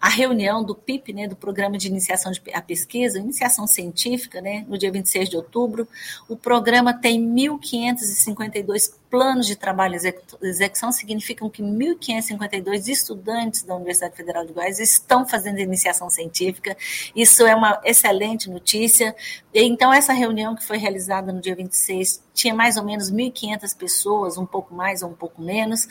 a 0.03 0.10
reunião 0.10 0.62
do 0.65 0.75
PIP, 0.75 1.13
né, 1.13 1.30
do 1.30 1.36
Programa 1.38 1.77
de 1.77 1.88
Iniciação 1.88 2.30
de 2.30 2.42
a 2.53 2.62
Pesquisa, 2.62 3.20
Iniciação 3.20 3.65
Científica, 3.65 4.42
né, 4.42 4.65
no 4.68 4.77
dia 4.77 4.92
26 4.92 5.30
de 5.30 5.38
outubro. 5.38 5.88
O 6.27 6.36
programa 6.36 6.94
tem 6.94 7.25
1.552 7.25 8.96
planos 9.13 9.46
de 9.46 9.55
trabalho 9.55 9.93
em 9.93 10.48
execução, 10.48 10.91
significam 10.91 11.48
que 11.48 11.62
1.552 11.62 12.88
estudantes 12.88 13.62
da 13.62 13.75
Universidade 13.75 14.15
Federal 14.15 14.43
de 14.43 14.51
Goiás 14.51 14.79
estão 14.79 15.24
fazendo 15.24 15.60
iniciação 15.60 16.10
científica. 16.10 16.75
Isso 17.15 17.46
é 17.46 17.53
uma 17.53 17.79
excelente 17.86 18.50
notícia. 18.50 19.15
Então, 19.53 19.93
essa 19.93 20.13
reunião 20.13 20.55
que 20.55 20.65
foi 20.65 20.79
realizada 20.79 21.32
no 21.32 21.39
dia 21.39 21.55
26 21.55 22.24
tinha 22.34 22.55
mais 22.55 22.75
ou 22.75 22.84
menos 22.84 23.12
1.500 23.12 23.77
pessoas, 23.77 24.38
um 24.39 24.48
pouco 24.48 24.74
mais 24.74 25.03
ou 25.03 25.12
um 25.12 25.13
pouco 25.13 25.39
menos, 25.39 25.88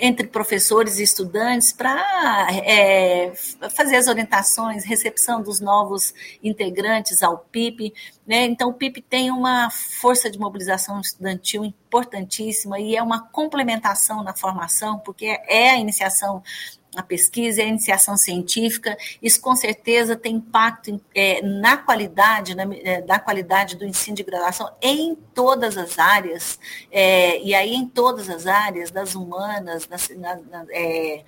entre 0.00 0.26
professores 0.26 0.98
e 0.98 1.04
estudantes, 1.04 1.72
para 1.72 2.48
é, 2.50 3.32
fazer 3.76 3.94
as 3.94 4.08
orientações, 4.08 4.84
recepção 4.84 5.40
dos 5.40 5.60
novos 5.60 6.12
integrantes 6.42 7.22
ao 7.22 7.38
PIP. 7.38 7.94
Né? 8.26 8.44
Então, 8.46 8.70
o 8.70 8.74
PIP 8.74 9.02
tem 9.02 9.30
uma 9.30 9.70
força 9.70 10.30
de 10.30 10.38
mobilização 10.38 11.00
estudantil 11.00 11.64
importantíssima 11.64 12.80
e 12.80 12.96
é 12.96 13.02
uma 13.02 13.20
complementação 13.20 14.22
na 14.22 14.34
formação, 14.34 14.98
porque 14.98 15.26
é 15.46 15.70
a 15.70 15.78
iniciação 15.78 16.42
a 16.96 17.02
pesquisa 17.02 17.60
e 17.60 17.64
a 17.64 17.68
iniciação 17.68 18.16
científica, 18.16 18.96
isso 19.20 19.40
com 19.40 19.54
certeza 19.56 20.16
tem 20.16 20.36
impacto 20.36 21.00
é, 21.14 21.42
na 21.42 21.76
qualidade, 21.76 22.54
na, 22.54 22.64
é, 22.72 23.02
da 23.02 23.18
qualidade 23.18 23.76
do 23.76 23.84
ensino 23.84 24.16
de 24.16 24.22
graduação 24.22 24.70
em 24.80 25.14
todas 25.34 25.76
as 25.76 25.98
áreas, 25.98 26.58
é, 26.90 27.42
e 27.42 27.54
aí 27.54 27.74
em 27.74 27.86
todas 27.86 28.30
as 28.30 28.46
áreas, 28.46 28.90
das 28.90 29.14
humanas, 29.14 29.86
das, 29.86 30.08
na, 30.10 30.36
na, 30.36 30.66
é, 30.70 31.24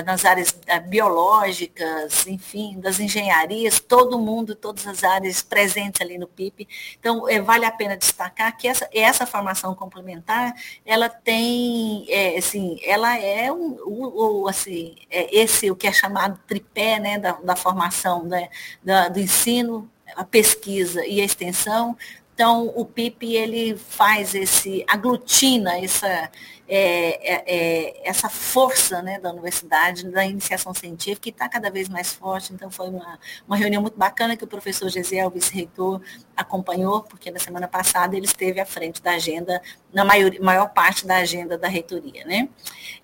nas 0.00 0.24
áreas 0.24 0.56
eh, 0.66 0.80
biológicas, 0.80 2.26
enfim, 2.26 2.80
das 2.80 2.98
engenharias, 2.98 3.78
todo 3.78 4.18
mundo, 4.18 4.54
todas 4.54 4.86
as 4.86 5.04
áreas 5.04 5.42
presentes 5.42 6.00
ali 6.00 6.16
no 6.16 6.26
PIP. 6.26 6.66
Então, 6.98 7.28
é, 7.28 7.40
vale 7.40 7.66
a 7.66 7.70
pena 7.70 7.96
destacar 7.96 8.56
que 8.56 8.66
essa, 8.66 8.88
essa 8.92 9.26
formação 9.26 9.74
complementar, 9.74 10.54
ela 10.86 11.08
tem, 11.08 12.06
é, 12.08 12.38
assim, 12.38 12.78
ela 12.84 13.18
é 13.18 13.52
um, 13.52 13.76
o, 13.84 14.42
o, 14.42 14.48
assim, 14.48 14.94
é 15.10 15.36
esse 15.36 15.70
o 15.70 15.76
que 15.76 15.86
é 15.86 15.92
chamado 15.92 16.40
tripé, 16.46 16.98
né, 16.98 17.18
da, 17.18 17.32
da 17.32 17.56
formação, 17.56 18.24
né, 18.24 18.48
da, 18.82 19.08
do 19.08 19.20
ensino, 19.20 19.90
a 20.16 20.24
pesquisa 20.24 21.04
e 21.06 21.20
a 21.20 21.24
extensão, 21.24 21.96
então, 22.34 22.72
o 22.74 22.84
PIP 22.84 23.36
ele 23.36 23.76
faz 23.76 24.34
esse, 24.34 24.82
aglutina 24.88 25.78
essa, 25.78 26.30
é, 26.66 27.34
é, 27.34 27.44
é, 27.46 28.08
essa 28.08 28.30
força 28.30 29.02
né, 29.02 29.20
da 29.20 29.30
universidade, 29.30 30.08
da 30.10 30.24
iniciação 30.24 30.72
científica, 30.72 31.20
que 31.20 31.30
está 31.30 31.46
cada 31.46 31.70
vez 31.70 31.90
mais 31.90 32.14
forte. 32.14 32.54
Então, 32.54 32.70
foi 32.70 32.88
uma, 32.88 33.18
uma 33.46 33.56
reunião 33.56 33.82
muito 33.82 33.98
bacana 33.98 34.34
que 34.34 34.44
o 34.44 34.46
professor 34.46 34.88
Gesiel, 34.88 35.28
vice-reitor, 35.30 36.00
acompanhou, 36.34 37.02
porque 37.02 37.30
na 37.30 37.38
semana 37.38 37.68
passada 37.68 38.16
ele 38.16 38.24
esteve 38.24 38.58
à 38.60 38.64
frente 38.64 39.02
da 39.02 39.12
agenda, 39.12 39.60
na 39.92 40.02
maior, 40.02 40.32
maior 40.40 40.68
parte 40.70 41.06
da 41.06 41.16
agenda 41.18 41.58
da 41.58 41.68
reitoria. 41.68 42.24
Né? 42.24 42.48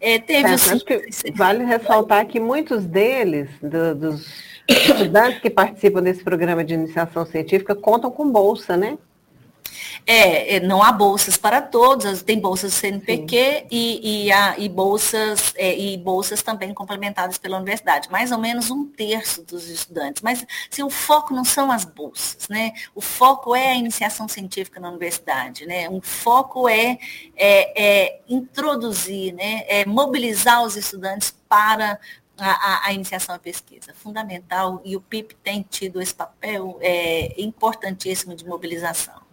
É, 0.01 0.19
teve 0.19 0.57
que 0.81 1.33
vale 1.33 1.65
ressaltar 1.65 2.27
que 2.27 2.41
muitos 2.41 2.87
deles, 2.87 3.51
do, 3.61 3.95
dos 3.95 4.27
estudantes 4.67 5.41
que 5.41 5.51
participam 5.51 6.03
desse 6.03 6.25
programa 6.25 6.65
de 6.65 6.73
iniciação 6.73 7.27
científica, 7.27 7.75
contam 7.75 8.11
com 8.11 8.31
bolsa, 8.31 8.75
né? 8.75 8.97
É, 10.07 10.57
é, 10.57 10.61
não 10.61 10.83
há 10.83 10.91
bolsas 10.91 11.37
para 11.37 11.61
todos, 11.61 12.23
tem 12.23 12.41
bolsas 12.41 12.73
do 12.73 12.77
CNPq 12.77 13.67
e, 13.71 14.27
e, 14.27 14.33
há, 14.33 14.59
e, 14.59 14.69
bolsas, 14.69 15.53
é, 15.57 15.79
e 15.79 15.97
bolsas 15.99 16.43
também 16.43 16.73
complementadas 16.73 17.37
pela 17.37 17.59
universidade, 17.59 18.11
mais 18.11 18.33
ou 18.33 18.39
menos 18.39 18.71
um 18.71 18.87
terço 18.87 19.43
dos 19.43 19.69
estudantes. 19.69 20.23
Mas 20.23 20.47
assim, 20.71 20.83
o 20.83 20.91
foco 20.91 21.35
não 21.35 21.45
são 21.45 21.71
as 21.71 21.85
bolsas, 21.85 22.49
né? 22.49 22.73
O 22.95 23.01
foco 23.01 23.55
é 23.55 23.73
a 23.73 23.75
iniciação 23.75 24.27
científica 24.29 24.81
na 24.81 24.89
universidade, 24.89 25.67
né? 25.67 25.89
O 25.91 26.01
foco 26.01 26.69
é, 26.69 26.99
é, 27.37 27.83
é 27.83 28.21
introduzir, 28.29 29.35
né? 29.35 29.65
É 29.69 29.85
mobilizar 29.85 30.63
os 30.63 30.77
estudantes 30.77 31.35
para 31.49 31.99
a, 32.39 32.87
a, 32.87 32.93
iniciação 32.93 33.35
à 33.35 33.39
pesquisa. 33.39 33.93
Fundamental, 33.93 34.81
e 34.85 34.97
o 34.97 35.01
PIP 35.01 35.35
tem 35.43 35.63
tido 35.69 36.01
esse 36.01 36.15
papel 36.15 36.79
é, 36.81 37.35
importantíssimo 37.41 38.35
de 38.35 38.47
mobilização. 38.47 39.28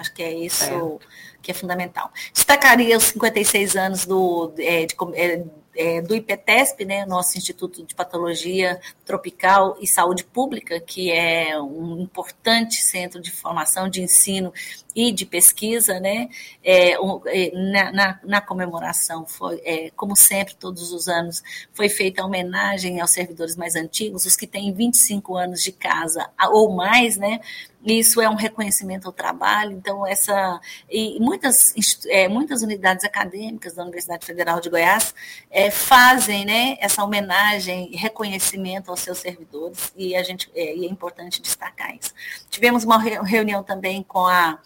Acho 0.00 0.14
que 0.14 0.22
é 0.22 0.32
isso 0.32 0.98
que 1.42 1.50
é 1.50 1.54
fundamental. 1.54 2.10
Destacaria 2.32 2.96
os 2.96 3.04
56 3.04 3.76
anos 3.76 4.06
do, 4.06 4.52
é, 4.58 4.86
de, 4.86 4.96
é, 5.14 5.44
é, 5.76 6.02
do 6.02 6.14
IPTESP, 6.14 6.84
né, 6.84 7.04
nosso 7.06 7.36
Instituto 7.36 7.84
de 7.84 7.94
Patologia 7.94 8.80
Tropical 9.04 9.76
e 9.80 9.86
Saúde 9.86 10.24
Pública, 10.24 10.80
que 10.80 11.10
é 11.10 11.60
um 11.60 12.00
importante 12.00 12.76
centro 12.76 13.20
de 13.20 13.30
formação, 13.30 13.88
de 13.88 14.02
ensino 14.02 14.52
e 14.94 15.12
de 15.12 15.24
pesquisa, 15.24 16.00
né, 16.00 16.28
é, 16.62 16.92
é, 16.92 17.52
na, 17.54 17.92
na, 17.92 18.20
na, 18.24 18.40
comemoração, 18.40 19.24
foi, 19.26 19.60
é, 19.64 19.90
como 19.96 20.16
sempre, 20.16 20.54
todos 20.54 20.92
os 20.92 21.08
anos, 21.08 21.42
foi 21.72 21.88
feita 21.88 22.24
homenagem 22.24 23.00
aos 23.00 23.10
servidores 23.10 23.56
mais 23.56 23.76
antigos, 23.76 24.26
os 24.26 24.36
que 24.36 24.46
têm 24.46 24.72
25 24.72 25.36
anos 25.36 25.62
de 25.62 25.72
casa 25.72 26.28
ou 26.50 26.74
mais, 26.74 27.16
né, 27.16 27.40
isso 27.84 28.20
é 28.20 28.28
um 28.28 28.34
reconhecimento 28.34 29.06
ao 29.06 29.12
trabalho, 29.12 29.72
então 29.72 30.06
essa 30.06 30.60
e 30.90 31.18
muitas, 31.18 31.74
é, 32.08 32.28
muitas 32.28 32.62
unidades 32.62 33.04
acadêmicas 33.04 33.74
da 33.74 33.82
Universidade 33.82 34.26
Federal 34.26 34.60
de 34.60 34.68
Goiás 34.68 35.14
é, 35.50 35.70
fazem 35.70 36.44
né, 36.44 36.76
essa 36.78 37.02
homenagem 37.02 37.90
e 37.90 37.96
reconhecimento 37.96 38.90
aos 38.90 39.00
seus 39.00 39.18
servidores, 39.18 39.92
e, 39.96 40.14
a 40.14 40.22
gente, 40.22 40.50
é, 40.54 40.76
e 40.76 40.84
é 40.84 40.90
importante 40.90 41.40
destacar 41.40 41.96
isso. 41.96 42.12
Tivemos 42.50 42.84
uma 42.84 42.98
reunião 42.98 43.62
também 43.62 44.02
com 44.02 44.26
a 44.26 44.58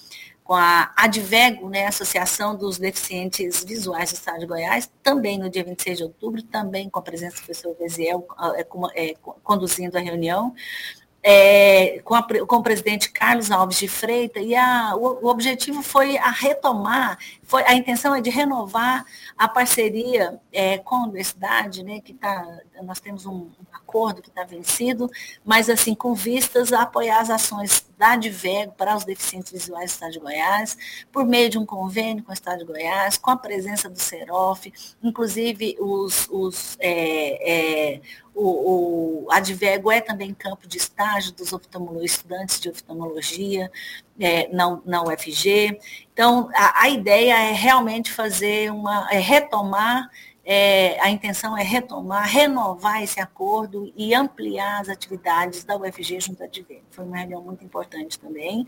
com 0.44 0.52
a 0.52 0.92
Advego, 0.94 1.70
né, 1.70 1.86
Associação 1.86 2.54
dos 2.54 2.78
Deficientes 2.78 3.64
Visuais 3.64 4.10
do 4.10 4.14
Estado 4.14 4.40
de 4.40 4.46
Goiás, 4.46 4.90
também 5.02 5.38
no 5.38 5.48
dia 5.48 5.64
26 5.64 5.98
de 5.98 6.04
outubro, 6.04 6.42
também 6.42 6.90
com 6.90 6.98
a 6.98 7.02
presença 7.02 7.36
do 7.36 7.44
professor 7.44 7.74
Veziel 7.78 8.26
é, 8.54 8.66
é, 8.94 9.14
conduzindo 9.42 9.96
a 9.96 10.00
reunião 10.00 10.54
é, 11.26 12.00
com, 12.04 12.14
a, 12.14 12.22
com, 12.22 12.56
o 12.56 12.62
presidente 12.62 13.10
Carlos 13.10 13.50
Alves 13.50 13.78
de 13.78 13.88
Freitas, 13.88 14.44
e 14.44 14.54
a, 14.54 14.94
o, 14.94 15.24
o, 15.24 15.28
objetivo 15.28 15.82
foi 15.82 16.18
a 16.18 16.30
retomar, 16.30 17.18
foi, 17.44 17.62
a 17.64 17.74
intenção 17.74 18.14
é 18.14 18.20
de 18.20 18.30
renovar 18.30 19.04
a 19.36 19.48
parceria 19.48 20.40
é, 20.52 20.78
com 20.78 20.96
a 20.96 21.02
universidade, 21.04 21.82
né, 21.82 22.00
que 22.00 22.14
tá, 22.14 22.60
nós 22.82 23.00
temos 23.00 23.26
um, 23.26 23.50
acordo 23.94 24.20
que 24.20 24.28
está 24.28 24.42
vencido, 24.44 25.08
mas 25.44 25.70
assim, 25.70 25.94
com 25.94 26.14
vistas 26.14 26.72
a 26.72 26.82
apoiar 26.82 27.20
as 27.20 27.30
ações 27.30 27.86
da 27.96 28.12
Advego 28.12 28.72
para 28.72 28.96
os 28.96 29.04
deficientes 29.04 29.52
visuais 29.52 29.90
do 29.90 29.94
Estado 29.94 30.12
de 30.12 30.18
Goiás, 30.18 30.76
por 31.12 31.24
meio 31.24 31.48
de 31.48 31.58
um 31.58 31.64
convênio 31.64 32.24
com 32.24 32.30
o 32.30 32.34
Estado 32.34 32.58
de 32.58 32.64
Goiás, 32.64 33.16
com 33.16 33.30
a 33.30 33.36
presença 33.36 33.88
do 33.88 33.98
SEROF, 33.98 34.72
inclusive 35.02 35.76
os, 35.78 36.28
os 36.28 36.76
é, 36.80 37.92
é, 37.94 38.00
o, 38.34 39.26
o 39.26 39.30
Advego 39.30 39.92
é 39.92 40.00
também 40.00 40.34
campo 40.34 40.66
de 40.66 40.76
estágio 40.76 41.32
dos 41.32 41.52
estudantes 42.02 42.58
de 42.58 42.68
oftalmologia 42.68 43.70
é, 44.18 44.49
na, 44.49 44.80
na 44.85 45.02
UFG. 45.02 45.78
Então, 46.12 46.49
a, 46.54 46.85
a, 46.85 46.88
ideia 46.88 47.35
é 47.35 47.52
realmente 47.52 48.12
fazer 48.12 48.71
uma, 48.71 49.09
é 49.11 49.18
retomar, 49.18 50.09
é, 50.44 51.00
a 51.00 51.11
intenção 51.11 51.56
é 51.56 51.62
retomar, 51.62 52.28
renovar 52.28 53.02
esse 53.02 53.18
acordo 53.18 53.92
e 53.97 54.14
ampliar 54.14 54.80
as 54.80 54.88
atividades 54.88 55.64
da 55.64 55.76
UFG 55.76 56.21
junto 56.21 56.42
à 56.42 56.47
Advego. 56.47 56.85
Foi 56.90 57.04
uma 57.04 57.16
reunião 57.16 57.42
muito 57.42 57.64
importante 57.64 58.18
também. 58.18 58.66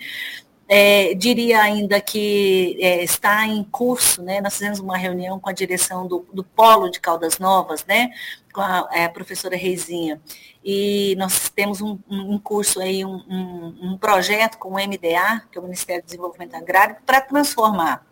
É, 0.68 1.14
diria 1.14 1.62
ainda 1.62 2.00
que 2.00 2.76
é, 2.80 3.04
está 3.04 3.46
em 3.46 3.62
curso, 3.62 4.20
né? 4.20 4.40
Nós 4.40 4.54
fizemos 4.54 4.80
uma 4.80 4.96
reunião 4.96 5.38
com 5.38 5.48
a 5.48 5.52
direção 5.52 6.08
do, 6.08 6.26
do 6.32 6.42
Polo 6.42 6.90
de 6.90 6.98
Caldas 6.98 7.38
Novas, 7.38 7.84
né? 7.84 8.10
Com 8.56 8.62
a, 8.62 8.88
é, 8.90 9.06
professora 9.06 9.54
Reizinha. 9.54 10.18
E 10.64 11.14
nós 11.18 11.50
temos 11.50 11.82
um, 11.82 11.98
um 12.08 12.38
curso 12.38 12.80
aí, 12.80 13.04
um, 13.04 13.22
um, 13.28 13.78
um 13.82 13.98
projeto 13.98 14.56
com 14.56 14.70
o 14.70 14.76
MDA, 14.76 15.42
que 15.52 15.58
é 15.58 15.60
o 15.60 15.62
Ministério 15.64 16.02
do 16.02 16.06
Desenvolvimento 16.06 16.54
Agrário, 16.54 16.96
para 17.04 17.20
transformar 17.20 18.02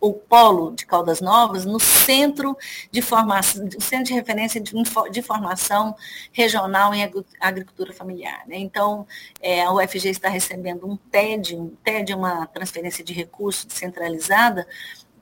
o 0.00 0.12
polo 0.12 0.74
de 0.74 0.84
Caldas 0.84 1.20
Novas 1.20 1.64
no 1.64 1.78
centro 1.78 2.56
de 2.90 3.00
formação, 3.00 3.68
centro 3.78 4.06
de 4.06 4.14
referência 4.14 4.60
de, 4.60 4.72
de 5.12 5.22
formação 5.22 5.94
regional 6.32 6.92
em 6.92 7.08
agricultura 7.40 7.92
familiar. 7.92 8.42
Né? 8.48 8.56
Então, 8.58 9.06
é, 9.40 9.62
a 9.62 9.72
UFG 9.72 10.08
está 10.08 10.28
recebendo 10.28 10.88
um 10.88 10.96
TED, 10.96 11.54
um 11.54 11.68
TED 11.84 12.10
é 12.10 12.16
uma 12.16 12.46
transferência 12.46 13.04
de 13.04 13.12
recursos 13.12 13.64
descentralizada, 13.64 14.66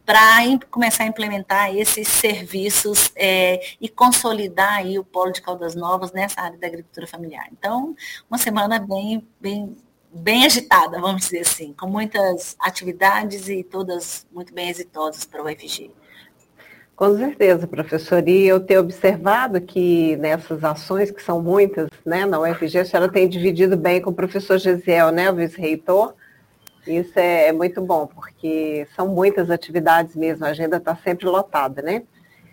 para 0.04 0.58
começar 0.70 1.04
a 1.04 1.06
implementar 1.06 1.74
esses 1.74 2.06
serviços 2.08 3.10
é, 3.16 3.60
e 3.80 3.88
consolidar 3.88 4.74
aí 4.74 4.98
o 4.98 5.04
polo 5.04 5.32
de 5.32 5.40
Caldas 5.40 5.74
Novas 5.74 6.12
nessa 6.12 6.40
área 6.40 6.58
da 6.58 6.66
agricultura 6.66 7.06
familiar. 7.06 7.46
Então, 7.52 7.96
uma 8.28 8.38
semana 8.38 8.78
bem, 8.78 9.26
bem 9.40 9.76
bem 10.14 10.46
agitada, 10.46 11.00
vamos 11.00 11.22
dizer 11.22 11.40
assim, 11.40 11.72
com 11.72 11.88
muitas 11.88 12.54
atividades 12.60 13.48
e 13.48 13.64
todas 13.64 14.24
muito 14.32 14.54
bem 14.54 14.68
exitosas 14.68 15.24
para 15.24 15.42
o 15.42 15.46
UFG. 15.46 15.90
Com 16.94 17.16
certeza, 17.18 17.66
professor. 17.66 18.26
E 18.28 18.46
eu 18.46 18.60
tenho 18.60 18.80
observado 18.80 19.60
que 19.60 20.16
nessas 20.18 20.62
ações, 20.62 21.10
que 21.10 21.20
são 21.20 21.42
muitas, 21.42 21.88
né, 22.06 22.24
na 22.24 22.38
UFG, 22.38 22.78
a 22.78 22.84
senhora 22.84 23.10
tem 23.10 23.28
dividido 23.28 23.76
bem 23.76 24.00
com 24.00 24.10
o 24.10 24.14
professor 24.14 24.58
Gesiel, 24.58 25.10
né, 25.10 25.28
o 25.28 25.34
vice-reitor. 25.34 26.14
Isso 26.86 27.18
é, 27.18 27.48
é, 27.48 27.52
muito 27.52 27.80
bom, 27.80 28.06
porque 28.06 28.86
são 28.94 29.08
muitas 29.08 29.50
atividades 29.50 30.14
mesmo, 30.14 30.44
a 30.44 30.48
agenda 30.48 30.76
está 30.76 30.94
sempre 30.96 31.26
lotada, 31.26 31.80
né? 31.80 32.02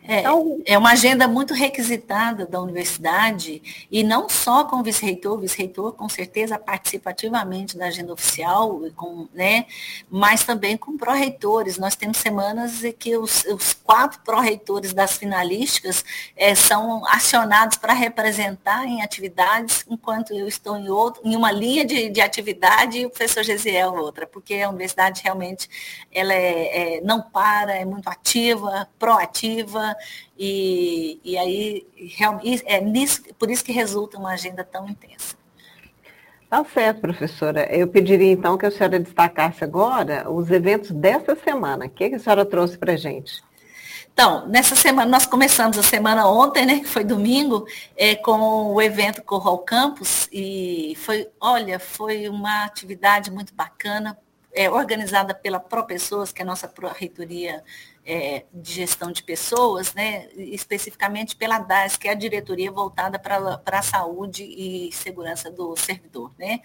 É, 0.03 0.19
então, 0.19 0.61
é 0.65 0.77
uma 0.77 0.91
agenda 0.91 1.27
muito 1.27 1.53
requisitada 1.53 2.45
da 2.45 2.59
universidade, 2.59 3.87
e 3.91 4.03
não 4.03 4.27
só 4.27 4.63
com 4.63 4.77
o 4.77 4.83
vice-reitor, 4.83 5.33
o 5.33 5.41
vice-reitor 5.41 5.93
com 5.93 6.09
certeza 6.09 6.57
participa 6.57 7.11
ativamente 7.11 7.77
da 7.77 7.85
agenda 7.85 8.11
oficial, 8.11 8.81
com, 8.95 9.27
né, 9.33 9.65
mas 10.09 10.43
também 10.43 10.75
com 10.75 10.97
pró-reitores. 10.97 11.77
Nós 11.77 11.95
temos 11.95 12.17
semanas 12.17 12.83
em 12.83 12.91
que 12.91 13.15
os, 13.15 13.45
os 13.45 13.73
quatro 13.73 14.19
pró-reitores 14.21 14.93
das 14.93 15.17
finalísticas 15.17 16.03
é, 16.35 16.55
são 16.55 17.05
acionados 17.05 17.77
para 17.77 17.93
representar 17.93 18.85
em 18.85 19.01
atividades, 19.01 19.85
enquanto 19.87 20.33
eu 20.33 20.47
estou 20.47 20.77
em, 20.77 20.89
outro, 20.89 21.21
em 21.23 21.35
uma 21.35 21.51
linha 21.51 21.85
de, 21.85 22.09
de 22.09 22.21
atividade 22.21 22.99
e 22.99 23.05
o 23.05 23.09
professor 23.09 23.43
Gesiel 23.43 23.93
outra, 23.93 24.25
porque 24.25 24.55
a 24.55 24.69
universidade 24.69 25.21
realmente 25.23 25.69
ela 26.11 26.33
é, 26.33 26.97
é 26.97 27.01
não 27.01 27.21
para, 27.21 27.75
é 27.75 27.85
muito 27.85 28.09
ativa, 28.09 28.87
proativa, 28.97 29.90
e, 30.37 31.19
e 31.23 31.37
aí 31.37 31.87
é 32.65 32.81
nisso, 32.81 33.23
por 33.37 33.49
isso 33.49 33.63
que 33.63 33.71
resulta 33.71 34.17
uma 34.17 34.31
agenda 34.31 34.63
tão 34.63 34.87
intensa. 34.87 35.35
Tá 36.49 36.65
certo, 36.65 36.99
professora. 36.99 37.73
Eu 37.73 37.87
pediria 37.87 38.31
então 38.31 38.57
que 38.57 38.65
a 38.65 38.71
senhora 38.71 38.99
destacasse 38.99 39.63
agora 39.63 40.29
os 40.29 40.51
eventos 40.51 40.91
dessa 40.91 41.33
semana. 41.33 41.85
O 41.85 41.89
que, 41.89 42.09
que 42.09 42.15
a 42.15 42.19
senhora 42.19 42.45
trouxe 42.45 42.77
para 42.77 42.91
a 42.91 42.97
gente? 42.97 43.41
Então, 44.13 44.45
nessa 44.47 44.75
semana, 44.75 45.09
nós 45.09 45.25
começamos 45.25 45.77
a 45.77 45.83
semana 45.83 46.27
ontem, 46.27 46.65
né, 46.65 46.79
que 46.79 46.87
foi 46.87 47.03
domingo, 47.03 47.65
é, 47.95 48.15
com 48.15 48.73
o 48.73 48.81
evento 48.81 49.21
Corral 49.23 49.59
Campus, 49.59 50.27
e 50.31 50.93
foi, 50.97 51.29
olha, 51.39 51.79
foi 51.79 52.27
uma 52.27 52.65
atividade 52.65 53.31
muito 53.31 53.53
bacana, 53.55 54.17
é, 54.53 54.69
organizada 54.69 55.33
pela 55.33 55.59
Pro 55.59 55.85
Pessoas, 55.85 56.31
que 56.33 56.41
é 56.41 56.43
a 56.43 56.47
nossa 56.47 56.71
reitoria 56.97 57.63
é, 58.05 58.45
de 58.51 58.73
gestão 58.73 59.11
de 59.11 59.23
pessoas, 59.23 59.93
né, 59.93 60.27
especificamente 60.35 61.35
pela 61.35 61.59
DAS, 61.59 61.97
que 61.97 62.07
é 62.07 62.11
a 62.11 62.15
diretoria 62.15 62.71
voltada 62.71 63.19
para 63.19 63.61
a 63.65 63.81
saúde 63.81 64.43
e 64.43 64.91
segurança 64.91 65.51
do 65.51 65.75
servidor. 65.75 66.31
Né? 66.37 66.59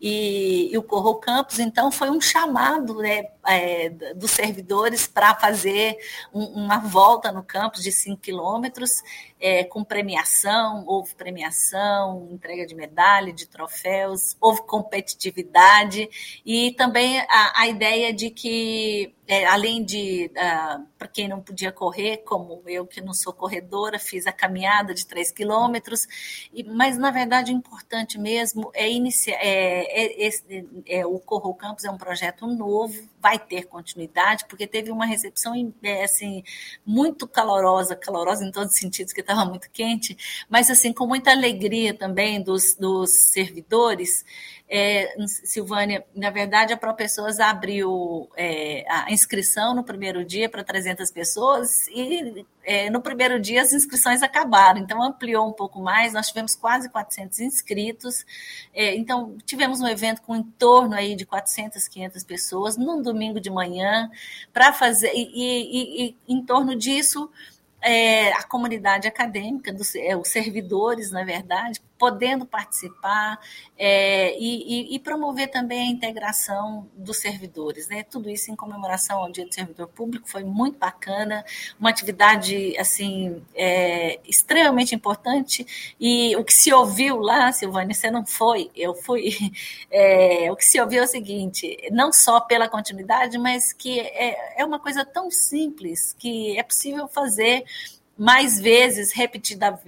E, 0.00 0.70
e 0.72 0.78
o 0.78 0.82
Corro 0.82 1.20
então, 1.58 1.90
foi 1.90 2.10
um 2.10 2.20
chamado 2.20 2.96
né, 2.96 3.24
é, 3.46 3.88
dos 4.14 4.30
servidores 4.30 5.06
para 5.06 5.34
fazer 5.34 5.96
um, 6.32 6.44
uma 6.64 6.78
volta 6.78 7.32
no 7.32 7.42
campus 7.42 7.82
de 7.82 7.90
5 7.90 8.20
quilômetros, 8.20 9.02
é, 9.44 9.62
com 9.62 9.84
premiação, 9.84 10.84
houve 10.86 11.14
premiação, 11.14 12.30
entrega 12.32 12.66
de 12.66 12.74
medalha, 12.74 13.30
de 13.30 13.46
troféus, 13.46 14.34
houve 14.40 14.62
competitividade 14.62 16.08
e 16.46 16.72
também 16.72 17.20
a, 17.20 17.60
a 17.60 17.68
ideia 17.68 18.10
de 18.10 18.30
que 18.30 19.14
é, 19.26 19.46
além 19.46 19.82
de, 19.82 20.30
uh, 20.34 20.38
ah, 20.38 20.82
para 20.98 21.08
quem 21.08 21.28
não 21.28 21.40
podia 21.40 21.72
correr, 21.72 22.18
como 22.18 22.62
eu 22.66 22.86
que 22.86 23.00
não 23.00 23.14
sou 23.14 23.32
corredora, 23.32 23.98
fiz 23.98 24.26
a 24.26 24.32
caminhada 24.32 24.92
de 24.92 25.06
3 25.06 25.30
quilômetros, 25.30 26.06
mas 26.66 26.98
na 26.98 27.10
verdade 27.10 27.50
o 27.52 27.56
importante 27.56 28.18
mesmo 28.18 28.70
é 28.74 28.90
iniciar, 28.90 29.38
é, 29.40 30.26
é, 30.26 30.30
é, 30.86 31.06
o 31.06 31.18
Corro 31.18 31.54
Campus 31.54 31.84
é 31.84 31.90
um 31.90 31.96
projeto 31.96 32.46
novo, 32.46 33.08
vai 33.18 33.38
ter 33.38 33.64
continuidade, 33.64 34.44
porque 34.46 34.66
teve 34.66 34.90
uma 34.90 35.06
recepção 35.06 35.54
é, 35.82 36.04
assim, 36.04 36.44
muito 36.84 37.26
calorosa, 37.26 37.96
calorosa 37.96 38.44
em 38.44 38.52
todos 38.52 38.74
os 38.74 38.78
sentidos, 38.78 39.14
que 39.14 39.22
estava 39.34 39.44
muito 39.44 39.68
quente, 39.70 40.16
mas 40.48 40.70
assim, 40.70 40.92
com 40.92 41.06
muita 41.06 41.30
alegria 41.30 41.92
também 41.92 42.42
dos, 42.42 42.74
dos 42.76 43.10
servidores, 43.10 44.24
é, 44.68 45.14
Silvânia, 45.26 46.04
na 46.14 46.30
verdade, 46.30 46.72
a 46.72 46.76
ProPessoas 46.76 47.38
abriu 47.38 48.30
é, 48.34 48.84
a 48.88 49.12
inscrição 49.12 49.74
no 49.74 49.84
primeiro 49.84 50.24
dia 50.24 50.48
para 50.48 50.64
300 50.64 51.10
pessoas 51.10 51.86
e 51.88 52.46
é, 52.64 52.88
no 52.88 53.02
primeiro 53.02 53.38
dia 53.38 53.60
as 53.60 53.74
inscrições 53.74 54.22
acabaram, 54.22 54.80
então 54.80 55.02
ampliou 55.02 55.46
um 55.46 55.52
pouco 55.52 55.80
mais, 55.80 56.14
nós 56.14 56.28
tivemos 56.28 56.56
quase 56.56 56.88
400 56.88 57.40
inscritos, 57.40 58.24
é, 58.72 58.96
então 58.96 59.36
tivemos 59.44 59.80
um 59.82 59.86
evento 59.86 60.22
com 60.22 60.34
em 60.34 60.42
torno 60.42 60.94
aí 60.94 61.14
de 61.14 61.26
400, 61.26 61.86
500 61.86 62.24
pessoas, 62.24 62.76
num 62.76 63.02
domingo 63.02 63.38
de 63.38 63.50
manhã, 63.50 64.10
para 64.52 64.72
fazer, 64.72 65.12
e, 65.14 65.28
e, 65.34 66.06
e 66.06 66.16
em 66.26 66.42
torno 66.42 66.74
disso 66.74 67.30
é, 67.84 68.32
a 68.32 68.42
comunidade 68.42 69.06
acadêmica, 69.06 69.72
dos, 69.72 69.94
é, 69.94 70.16
os 70.16 70.28
servidores, 70.28 71.10
na 71.10 71.24
verdade, 71.24 71.80
podendo 71.98 72.44
participar 72.44 73.38
é, 73.78 74.36
e, 74.38 74.92
e, 74.92 74.96
e, 74.96 74.98
promover 74.98 75.50
também 75.50 75.88
a 75.88 75.90
integração 75.90 76.88
dos 76.94 77.18
servidores. 77.18 77.88
Né? 77.88 78.02
Tudo 78.02 78.28
isso 78.28 78.50
em 78.50 78.56
comemoração 78.56 79.18
ao 79.18 79.30
Dia 79.30 79.46
do 79.46 79.54
Servidor 79.54 79.88
Público, 79.88 80.28
foi 80.28 80.44
muito 80.44 80.78
bacana, 80.78 81.44
uma 81.78 81.90
atividade 81.90 82.76
assim 82.78 83.42
é, 83.54 84.18
extremamente 84.26 84.94
importante. 84.94 85.94
E 86.00 86.36
o 86.36 86.44
que 86.44 86.52
se 86.52 86.72
ouviu 86.72 87.18
lá, 87.18 87.52
Silvânia, 87.52 87.94
você 87.94 88.10
não 88.10 88.26
foi, 88.26 88.70
eu 88.74 88.94
fui. 88.94 89.34
É, 89.90 90.50
o 90.50 90.56
que 90.56 90.64
se 90.64 90.80
ouviu 90.80 91.02
é 91.02 91.04
o 91.04 91.08
seguinte: 91.08 91.76
não 91.92 92.12
só 92.12 92.40
pela 92.40 92.68
continuidade, 92.68 93.38
mas 93.38 93.72
que 93.72 94.00
é, 94.00 94.60
é 94.60 94.64
uma 94.64 94.78
coisa 94.80 95.04
tão 95.04 95.30
simples 95.30 96.14
que 96.18 96.58
é 96.58 96.62
possível 96.62 97.06
fazer 97.06 97.64
mais 98.16 98.60
vezes, 98.60 99.12
repetida, 99.12 99.78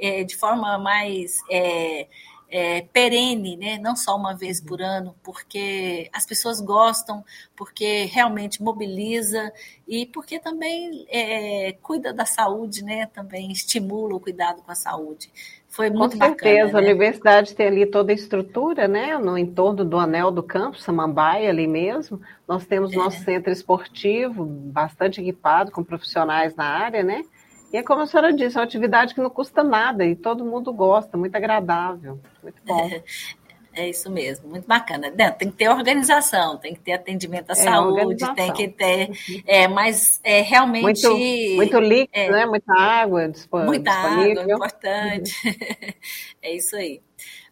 é, 0.00 0.24
de 0.24 0.36
forma 0.36 0.76
mais 0.78 1.40
é, 1.50 2.06
é, 2.48 2.82
perene, 2.92 3.56
né? 3.56 3.78
não 3.78 3.96
só 3.96 4.16
uma 4.16 4.34
vez 4.34 4.60
por 4.60 4.80
ano, 4.80 5.14
porque 5.22 6.08
as 6.12 6.24
pessoas 6.24 6.60
gostam, 6.60 7.24
porque 7.56 8.04
realmente 8.04 8.62
mobiliza 8.62 9.52
e 9.86 10.06
porque 10.06 10.38
também 10.38 11.06
é, 11.08 11.72
cuida 11.82 12.12
da 12.12 12.24
saúde, 12.24 12.84
né? 12.84 13.06
também 13.06 13.50
estimula 13.50 14.14
o 14.14 14.20
cuidado 14.20 14.62
com 14.62 14.70
a 14.70 14.76
saúde. 14.76 15.30
Foi 15.68 15.90
muito 15.90 16.16
com 16.16 16.24
certeza, 16.24 16.66
bacana, 16.66 16.72
né? 16.72 16.78
a 16.78 16.90
universidade 16.90 17.54
tem 17.54 17.66
ali 17.66 17.84
toda 17.84 18.10
a 18.10 18.14
estrutura, 18.14 18.88
né? 18.88 19.18
No 19.18 19.36
entorno 19.36 19.84
do 19.84 19.98
anel 19.98 20.30
do 20.30 20.42
campo, 20.42 20.80
Samambaia, 20.80 21.50
ali 21.50 21.66
mesmo. 21.66 22.18
Nós 22.48 22.64
temos 22.64 22.94
é. 22.94 22.96
nosso 22.96 23.22
centro 23.22 23.52
esportivo, 23.52 24.46
bastante 24.46 25.20
equipado, 25.20 25.70
com 25.70 25.84
profissionais 25.84 26.56
na 26.56 26.64
área, 26.64 27.02
né? 27.02 27.22
E 27.72 27.76
é 27.76 27.82
como 27.82 28.02
a 28.02 28.06
senhora 28.06 28.32
disse, 28.32 28.56
é 28.56 28.60
uma 28.60 28.64
atividade 28.64 29.14
que 29.14 29.20
não 29.20 29.30
custa 29.30 29.62
nada 29.62 30.04
e 30.04 30.14
todo 30.14 30.44
mundo 30.44 30.72
gosta, 30.72 31.16
muito 31.16 31.36
agradável, 31.36 32.20
muito 32.42 32.60
bom. 32.64 32.90
É, 33.78 33.90
isso 33.90 34.10
mesmo, 34.10 34.48
muito 34.48 34.66
bacana. 34.66 35.10
Tem 35.32 35.50
que 35.50 35.56
ter 35.58 35.68
organização, 35.68 36.56
tem 36.56 36.72
que 36.72 36.80
ter 36.80 36.92
atendimento 36.92 37.50
à 37.50 37.52
é, 37.52 37.56
saúde, 37.56 38.34
tem 38.34 38.50
que 38.50 38.68
ter, 38.68 39.10
é, 39.46 39.68
mas 39.68 40.18
é 40.24 40.40
realmente... 40.40 40.82
Muito, 40.82 41.10
muito 41.56 41.78
líquido, 41.78 42.10
é, 42.14 42.30
né? 42.30 42.46
Muita 42.46 42.72
água 42.72 43.28
disponível. 43.28 43.68
Muita 43.74 43.92
água, 43.92 44.50
importante. 44.50 45.34
É 46.40 46.54
isso 46.54 46.76
aí. 46.76 47.02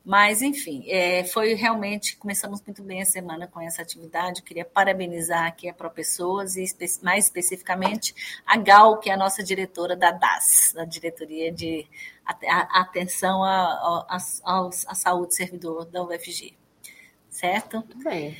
Mas, 0.04 0.42
enfim, 0.42 0.84
é, 0.86 1.24
foi 1.24 1.54
realmente, 1.54 2.18
começamos 2.18 2.60
muito 2.60 2.82
bem 2.82 3.00
a 3.00 3.06
semana 3.06 3.46
com 3.46 3.58
essa 3.58 3.80
atividade. 3.80 4.40
Eu 4.40 4.44
queria 4.44 4.64
parabenizar 4.64 5.46
aqui 5.46 5.66
a 5.66 5.72
ProPessoas 5.72 6.56
e, 6.56 6.62
espe 6.62 6.84
mais 7.02 7.24
especificamente, 7.24 8.14
a 8.46 8.58
Gal, 8.58 8.98
que 8.98 9.08
é 9.08 9.14
a 9.14 9.16
nossa 9.16 9.42
diretora 9.42 9.96
da 9.96 10.10
DAS, 10.10 10.74
da 10.74 10.84
Diretoria 10.84 11.50
de 11.50 11.86
Atenção 12.70 13.42
à 13.42 14.18
Saúde 14.94 15.34
Servidor 15.34 15.86
da 15.86 16.02
UFG. 16.04 16.54
certo? 17.30 17.82
Bem. 17.96 18.36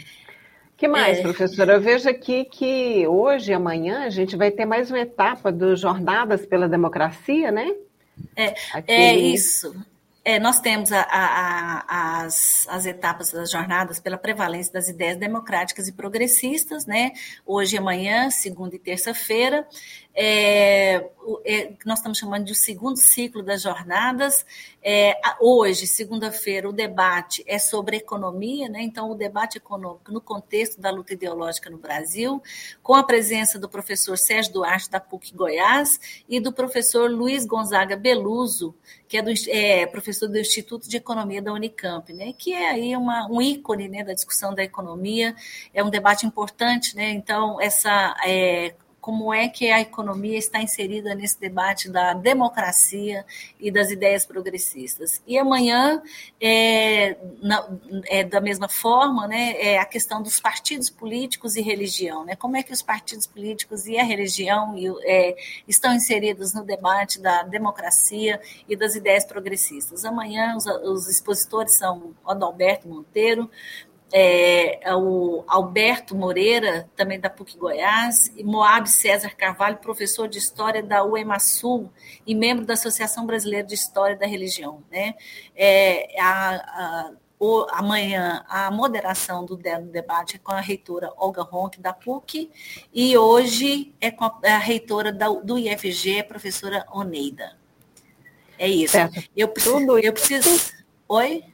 que 0.77 0.87
mais, 0.87 1.19
é... 1.19 1.23
professora? 1.23 1.75
Eu 1.75 1.81
vejo 1.81 2.11
aqui 2.11 2.45
que 2.45 3.07
hoje 3.07 3.53
e 3.53 3.55
amanhã 3.55 4.05
a 4.05 4.11
gente 4.11 4.37
vai 4.37 4.51
ter 4.51 4.67
mais 4.67 4.91
uma 4.91 5.01
etapa 5.01 5.51
do 5.51 5.75
Jornadas 5.75 6.45
pela 6.45 6.69
Democracia, 6.69 7.51
né? 7.51 7.75
É, 8.37 8.55
é 8.87 9.17
isso. 9.17 9.75
É, 10.27 10.39
nós 10.39 10.59
temos 10.59 10.91
a, 10.91 11.03
a, 11.03 11.85
a, 11.87 12.23
as, 12.23 12.67
as 12.69 12.87
etapas 12.87 13.31
das 13.31 13.51
jornadas 13.51 14.01
pela 14.01 14.17
prevalência 14.17 14.73
das 14.73 14.89
ideias 14.89 15.19
democráticas 15.19 15.87
e 15.87 15.93
progressistas, 15.93 16.87
né? 16.87 17.13
Hoje 17.45 17.77
e 17.77 17.79
amanhã, 17.79 18.31
segunda 18.31 18.75
e 18.75 18.79
terça-feira. 18.79 19.69
É, 20.17 21.11
é, 21.45 21.73
nós 21.85 21.99
estamos 21.99 22.19
chamando 22.19 22.45
de 22.45 22.53
o 22.53 22.55
segundo 22.55 22.97
ciclo 22.97 23.43
das 23.43 23.63
jornadas. 23.63 24.47
É, 24.81 25.19
hoje, 25.41 25.87
segunda-feira, 25.87 26.69
o 26.69 26.73
debate 26.73 27.43
é 27.47 27.59
sobre 27.59 27.97
economia, 27.97 28.69
né? 28.69 28.83
então, 28.83 29.11
o 29.11 29.15
debate 29.15 29.57
econômico 29.57 30.13
no 30.13 30.21
contexto 30.21 30.81
da 30.81 30.91
luta 30.91 31.15
ideológica 31.15 31.69
no 31.69 31.79
Brasil, 31.79 32.41
com 32.83 32.95
a 32.95 33.03
presença 33.03 33.59
do 33.59 33.69
professor 33.69 34.17
Sérgio 34.17 34.53
Duarte, 34.53 34.91
da 34.91 35.01
PUC 35.01 35.35
Goiás, 35.35 35.99
e 36.29 36.39
do 36.39 36.53
professor 36.53 37.11
Luiz 37.11 37.45
Gonzaga 37.45 37.97
Beluso, 37.97 38.75
que 39.09 39.17
é, 39.17 39.23
do, 39.23 39.33
é 39.49 39.87
professor 39.87 40.29
do 40.29 40.39
Instituto 40.39 40.89
de 40.89 40.97
Economia 40.97 41.43
da 41.43 41.53
Unicamp, 41.53 42.13
né? 42.13 42.33
que 42.37 42.53
é 42.53 42.71
aí 42.71 42.97
uma, 42.97 43.27
um 43.29 43.43
ícone 43.43 43.89
né, 43.89 44.05
da 44.05 44.13
discussão 44.13 44.55
da 44.55 44.63
economia, 44.63 45.35
é 45.73 45.83
um 45.83 45.91
debate 45.91 46.25
importante, 46.25 46.95
né? 46.95 47.11
então, 47.11 47.61
essa 47.61 48.15
é, 48.25 48.75
como 49.05 49.35
é 49.35 49.51
que 49.51 49.71
a 49.71 49.83
economia 49.83 50.39
está 50.39 50.63
inserida 50.63 51.15
nesse 51.15 51.39
debate 51.39 51.91
da 51.91 52.15
democracia 52.15 53.23
e 53.61 53.71
das 53.71 53.91
ideias 53.91 54.25
progressistas. 54.25 55.21
E 55.27 55.37
amanhã, 55.37 56.03
é, 56.41 57.15
na, 57.43 57.69
é 58.07 58.25
da 58.25 58.41
mesma 58.41 58.67
forma, 58.67 59.29
né, 59.29 59.57
é 59.59 59.79
a 59.79 59.85
questão 59.85 60.23
dos 60.23 60.41
partidos 60.41 60.89
políticos 60.89 61.55
e 61.55 61.61
religião. 61.61 62.25
Né? 62.25 62.35
Como 62.35 62.57
é 62.57 62.63
que 62.63 62.73
os 62.73 62.81
partidos 62.81 63.27
políticos 63.27 63.87
e 63.87 63.99
a 63.99 64.03
religião 64.03 64.75
é, 65.03 65.37
estão 65.69 65.93
inseridos 65.93 66.55
no 66.55 66.65
debate 66.65 67.21
da 67.21 67.43
democracia 67.43 68.41
e 68.67 68.75
das 68.75 68.95
ideias 68.95 69.27
progressistas. 69.27 70.07
Amanhã, 70.07 70.57
os, 70.57 70.65
os 70.65 71.09
expositores 71.11 71.75
são 71.75 72.15
Adalberto 72.27 72.89
Monteiro, 72.89 73.51
é, 74.17 74.79
é, 74.89 74.95
o 74.95 75.43
Alberto 75.49 76.15
Moreira, 76.15 76.89
também 76.95 77.19
da 77.19 77.29
PUC 77.29 77.59
Goiás, 77.59 78.31
e 78.37 78.45
Moab 78.45 78.89
César 78.89 79.35
Carvalho, 79.37 79.79
professor 79.79 80.29
de 80.29 80.39
História 80.39 80.81
da 80.81 81.05
UEMASUL 81.05 81.91
e 82.25 82.33
membro 82.33 82.65
da 82.65 82.75
Associação 82.75 83.27
Brasileira 83.27 83.67
de 83.67 83.75
História 83.75 84.17
da 84.17 84.25
Religião. 84.25 84.85
Né? 84.89 85.17
É, 85.57 86.15
a, 86.23 86.55
a, 86.55 87.11
o, 87.41 87.67
amanhã, 87.73 88.45
a 88.49 88.71
moderação 88.71 89.45
do, 89.45 89.57
debate 89.57 90.37
é 90.37 90.39
com 90.39 90.53
a 90.53 90.61
reitora 90.61 91.13
Olga 91.17 91.43
Ronck, 91.43 91.81
da 91.81 91.93
PUC, 91.93 92.53
e 92.93 93.19
hoje 93.19 93.93
é 94.01 94.13
com 94.13 94.27
a, 94.27 94.39
a 94.45 94.59
reitora 94.59 95.13
da, 95.13 95.29
do 95.29 95.59
IFG, 95.59 96.21
a 96.21 96.25
professora 96.25 96.87
Oneida. 96.93 97.59
É 98.57 98.69
isso. 98.69 98.97
Eu, 99.37 99.53
eu 100.01 100.13
preciso... 100.13 100.73
Oi? 101.09 101.45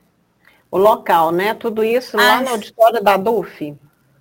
O 0.70 0.78
local, 0.78 1.32
né? 1.32 1.54
Tudo 1.54 1.82
isso 1.82 2.16
lá 2.16 2.40
no 2.40 2.50
auditório 2.50 3.02
da 3.02 3.16
DUF. 3.16 3.76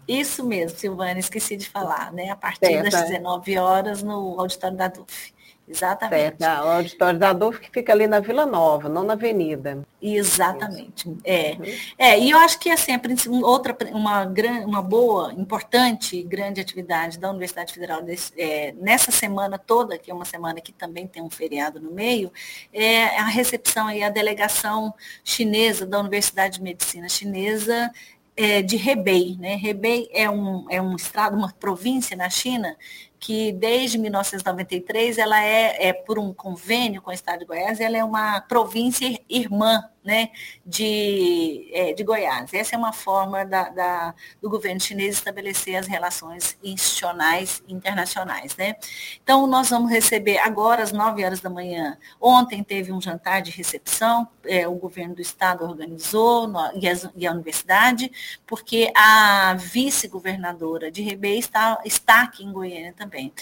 Isso 0.07 0.43
mesmo, 0.43 0.77
Silvana, 0.77 1.19
esqueci 1.19 1.55
de 1.55 1.69
falar, 1.69 2.12
né? 2.12 2.31
A 2.31 2.35
partir 2.35 2.65
certo, 2.65 2.89
das 2.89 3.03
19 3.03 3.53
é. 3.53 3.62
horas 3.62 4.01
no 4.01 4.39
auditório 4.39 4.75
da 4.75 4.88
DUF. 4.88 5.33
Exatamente. 5.69 6.38
Certo, 6.39 6.41
o 6.41 6.69
auditório 6.69 7.19
da 7.19 7.32
DUF 7.32 7.60
que 7.60 7.69
fica 7.69 7.93
ali 7.93 8.08
na 8.08 8.19
Vila 8.19 8.43
Nova, 8.43 8.89
não 8.89 9.03
na 9.03 9.13
Avenida. 9.13 9.86
Exatamente. 10.01 11.08
É. 11.23 11.51
Uhum. 11.51 11.65
é, 11.97 12.19
e 12.19 12.32
eu 12.32 12.39
acho 12.39 12.60
que 12.60 12.69
é 12.69 12.75
sempre 12.75 13.15
outra 13.43 13.77
uma, 13.91 14.25
uma 14.65 14.82
boa, 14.82 15.32
importante, 15.34 16.23
grande 16.23 16.60
atividade 16.60 17.19
da 17.19 17.29
Universidade 17.29 17.71
Federal 17.71 18.01
desse, 18.01 18.34
é, 18.36 18.73
nessa 18.79 19.12
semana 19.12 19.60
toda, 19.60 19.97
que 19.99 20.10
é 20.10 20.13
uma 20.13 20.25
semana 20.25 20.60
que 20.60 20.71
também 20.71 21.05
tem 21.05 21.21
um 21.21 21.29
feriado 21.29 21.79
no 21.79 21.91
meio, 21.91 22.32
é 22.73 23.19
a 23.19 23.25
recepção 23.25 23.91
e 23.91 24.01
a 24.01 24.10
delegação 24.10 24.91
chinesa 25.23 25.86
da 25.86 25.99
Universidade 25.99 26.58
de 26.58 26.63
Medicina 26.63 27.08
Chinesa 27.08 27.91
é, 28.36 28.62
de 28.62 28.77
Hebei. 28.89 29.36
Né? 29.38 29.60
Hebei 29.62 30.10
é 30.13 30.29
um, 30.29 30.65
é 30.69 30.82
um 30.82 30.95
estado, 30.95 31.38
uma 31.38 31.51
província 31.60 32.15
na 32.15 32.29
China 32.29 32.75
que 33.19 33.51
desde 33.51 33.97
1993 33.97 35.17
ela 35.17 35.43
é, 35.43 35.89
é, 35.89 35.93
por 35.93 36.17
um 36.17 36.34
convênio 36.34 37.01
com 37.01 37.12
o 37.12 37.13
Estado 37.13 37.39
de 37.39 37.45
Goiás, 37.45 37.79
ela 37.79 37.97
é 37.97 38.03
uma 38.03 38.41
província 38.41 39.19
irmã 39.29 39.84
né, 40.03 40.29
de, 40.65 41.69
é, 41.73 41.93
de 41.93 42.03
Goiás. 42.03 42.53
Essa 42.53 42.75
é 42.75 42.77
uma 42.77 42.93
forma 42.93 43.45
da, 43.45 43.69
da, 43.69 44.15
do 44.41 44.49
governo 44.49 44.79
chinês 44.79 45.15
estabelecer 45.15 45.75
as 45.75 45.88
relações 45.88 46.57
institucionais 46.63 47.62
internacionais. 47.67 48.55
Né? 48.55 48.75
Então, 49.21 49.45
nós 49.45 49.69
vamos 49.69 49.91
receber 49.91 50.38
agora 50.39 50.83
às 50.83 50.91
9 50.91 51.23
horas 51.23 51.39
da 51.39 51.49
manhã. 51.49 51.97
Ontem 52.19 52.63
teve 52.63 52.91
um 52.91 53.01
jantar 53.01 53.41
de 53.41 53.51
recepção, 53.51 54.27
é, 54.45 54.67
o 54.67 54.75
governo 54.75 55.15
do 55.15 55.21
estado 55.21 55.63
organizou 55.63 56.47
no, 56.47 56.59
e, 56.75 56.88
as, 56.88 57.09
e, 57.15 57.27
a 57.27 57.31
universidade, 57.31 58.12
porque 58.47 58.91
a 58.95 59.55
vice-governadora 59.55 60.91
de 60.91 61.01
Rebê 61.01 61.38
está, 61.38 61.79
está 61.85 62.21
aqui 62.23 62.43
em 62.43 62.51
Goiânia 62.51 62.93
também. 62.93 63.33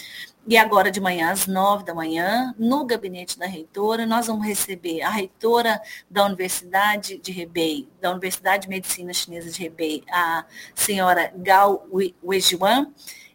E 0.50 0.56
agora 0.56 0.90
de 0.90 0.98
manhã, 0.98 1.30
às 1.30 1.46
nove 1.46 1.84
da 1.84 1.94
manhã, 1.94 2.54
no 2.58 2.86
gabinete 2.86 3.38
da 3.38 3.44
reitora, 3.44 4.06
nós 4.06 4.28
vamos 4.28 4.46
receber 4.46 5.02
a 5.02 5.10
reitora 5.10 5.78
da 6.08 6.24
Universidade 6.24 7.18
de 7.18 7.38
Hebei, 7.38 7.86
da 8.00 8.10
Universidade 8.12 8.62
de 8.62 8.68
Medicina 8.70 9.12
Chinesa 9.12 9.50
de 9.50 9.66
Hebei, 9.66 10.02
a 10.10 10.46
senhora 10.74 11.30
Gao 11.36 11.86
Weijuan, 12.24 12.90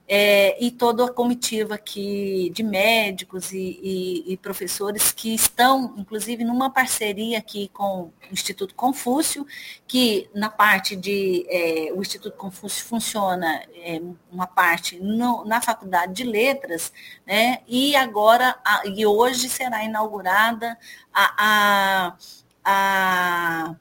é, 0.08 0.64
e 0.64 0.70
toda 0.70 1.06
a 1.06 1.12
comitiva 1.12 1.76
aqui 1.76 2.52
de 2.54 2.62
médicos 2.62 3.54
e, 3.54 3.80
e, 3.82 4.34
e, 4.34 4.38
professores 4.38 5.12
que 5.12 5.34
estão, 5.34 5.94
inclusive, 5.98 6.44
numa 6.44 6.70
parceria 6.70 7.38
aqui 7.38 7.70
com 7.74 8.04
o 8.04 8.14
Instituto 8.32 8.76
Confúcio, 8.76 9.46
que 9.88 10.30
na 10.34 10.50
parte 10.50 10.96
de 10.96 11.46
é, 11.50 11.94
o 11.94 12.02
Instituto 12.02 12.36
Confúcio 12.36 12.86
funciona 12.86 13.64
é, 13.76 14.02
uma 14.32 14.46
parte 14.46 15.00
no, 15.00 15.46
na 15.46 15.62
Faculdade 15.62 16.14
de 16.14 16.24
Letras, 16.24 16.92
né? 17.26 17.60
E 17.68 17.96
agora 17.96 18.58
a, 18.66 18.84
e 18.86 19.06
hoje 19.06 19.48
será 19.50 19.84
inaugurada 19.86 20.78
a, 21.14 21.34
a, 21.38 22.16
a 22.66 23.76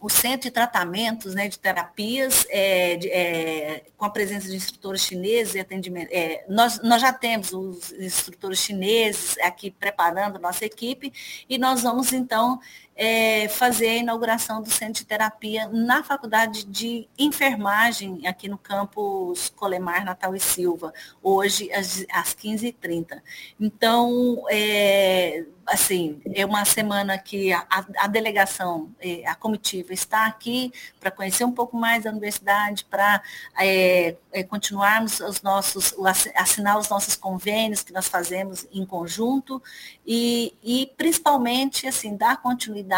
o 0.00 0.08
centro 0.08 0.48
de 0.48 0.50
tratamentos 0.50 1.34
né, 1.34 1.46
de 1.46 1.58
terapias 1.58 2.46
é, 2.48 2.96
de, 2.96 3.08
é, 3.10 3.84
com 3.98 4.06
a 4.06 4.10
presença 4.10 4.48
de 4.48 4.56
instrutores 4.56 5.02
chineses 5.02 5.54
e 5.54 5.60
atendimento. 5.60 6.08
É, 6.10 6.44
nós, 6.48 6.80
nós 6.82 7.02
já 7.02 7.12
temos 7.12 7.52
os 7.52 7.92
instrutores 7.92 8.60
chineses 8.60 9.36
aqui 9.38 9.70
preparando 9.70 10.36
a 10.36 10.40
nossa 10.40 10.64
equipe 10.64 11.12
e 11.48 11.58
nós 11.58 11.82
vamos 11.82 12.12
então 12.14 12.58
é, 13.02 13.48
fazer 13.48 13.88
a 13.88 13.96
inauguração 13.96 14.60
do 14.60 14.70
centro 14.70 15.00
de 15.00 15.06
terapia 15.06 15.66
na 15.72 16.02
faculdade 16.02 16.66
de 16.66 17.08
enfermagem 17.18 18.26
aqui 18.26 18.46
no 18.46 18.58
campus 18.58 19.48
Colemar 19.56 20.04
Natal 20.04 20.36
e 20.36 20.40
Silva, 20.40 20.92
hoje 21.22 21.72
às, 21.72 22.04
às 22.12 22.34
15h30. 22.34 23.22
Então, 23.58 24.44
é, 24.50 25.46
assim, 25.70 26.20
é 26.34 26.44
uma 26.44 26.64
semana 26.64 27.16
que 27.16 27.52
a, 27.52 27.64
a, 27.98 28.06
delegação, 28.08 28.90
é, 29.00 29.26
a 29.26 29.34
comitiva 29.36 29.92
está 29.92 30.26
aqui 30.26 30.72
para 30.98 31.10
conhecer 31.10 31.44
um 31.44 31.52
pouco 31.52 31.76
mais 31.76 32.04
da 32.04 32.10
universidade, 32.10 32.84
para 32.84 33.22
é, 33.58 34.16
é, 34.32 34.42
continuarmos 34.42 35.20
os 35.20 35.40
nossos, 35.42 35.94
assinar 36.34 36.76
os 36.76 36.88
nossos 36.88 37.14
convênios 37.14 37.82
que 37.82 37.92
nós 37.92 38.08
fazemos 38.08 38.66
em 38.72 38.84
conjunto 38.84 39.62
e, 40.04 40.54
e 40.62 40.92
principalmente, 40.96 41.86
assim, 41.86 42.16
dar 42.16 42.42
continuidade, 42.42 42.89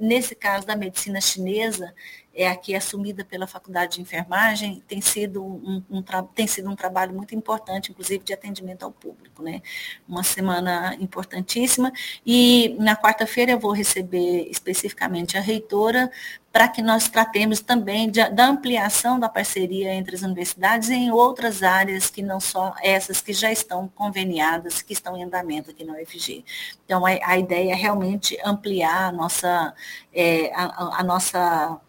nesse 0.00 0.34
caso 0.34 0.66
da 0.66 0.76
medicina 0.76 1.20
chinesa, 1.20 1.92
é 2.34 2.48
aqui 2.48 2.74
assumida 2.74 3.24
pela 3.24 3.46
Faculdade 3.46 3.96
de 3.96 4.00
Enfermagem, 4.00 4.82
tem 4.86 5.00
sido 5.00 5.44
um, 5.44 5.82
um, 5.90 6.02
tem 6.34 6.46
sido 6.46 6.70
um 6.70 6.76
trabalho 6.76 7.12
muito 7.12 7.34
importante, 7.34 7.90
inclusive 7.90 8.24
de 8.24 8.32
atendimento 8.32 8.84
ao 8.84 8.92
público. 8.92 9.42
Né? 9.42 9.60
Uma 10.08 10.22
semana 10.22 10.96
importantíssima. 11.00 11.92
E 12.24 12.76
na 12.78 12.96
quarta-feira 12.96 13.52
eu 13.52 13.58
vou 13.58 13.72
receber 13.72 14.48
especificamente 14.48 15.36
a 15.36 15.40
reitora 15.40 16.10
para 16.52 16.66
que 16.66 16.82
nós 16.82 17.08
tratemos 17.08 17.60
também 17.60 18.10
de, 18.10 18.28
da 18.30 18.46
ampliação 18.46 19.20
da 19.20 19.28
parceria 19.28 19.94
entre 19.94 20.16
as 20.16 20.22
universidades 20.22 20.90
em 20.90 21.10
outras 21.10 21.62
áreas 21.62 22.10
que 22.10 22.22
não 22.22 22.40
só 22.40 22.74
essas 22.82 23.20
que 23.20 23.32
já 23.32 23.52
estão 23.52 23.88
conveniadas, 23.88 24.82
que 24.82 24.92
estão 24.92 25.16
em 25.16 25.22
andamento 25.22 25.70
aqui 25.70 25.84
na 25.84 25.94
UFG. 25.94 26.44
Então, 26.84 27.06
a, 27.06 27.10
a 27.22 27.38
ideia 27.38 27.72
é 27.72 27.76
realmente 27.76 28.36
ampliar 28.44 29.08
a 29.08 29.12
nossa, 29.12 29.74
é, 30.12 30.52
a, 30.54 31.00
a 31.00 31.04
nossa 31.04 31.80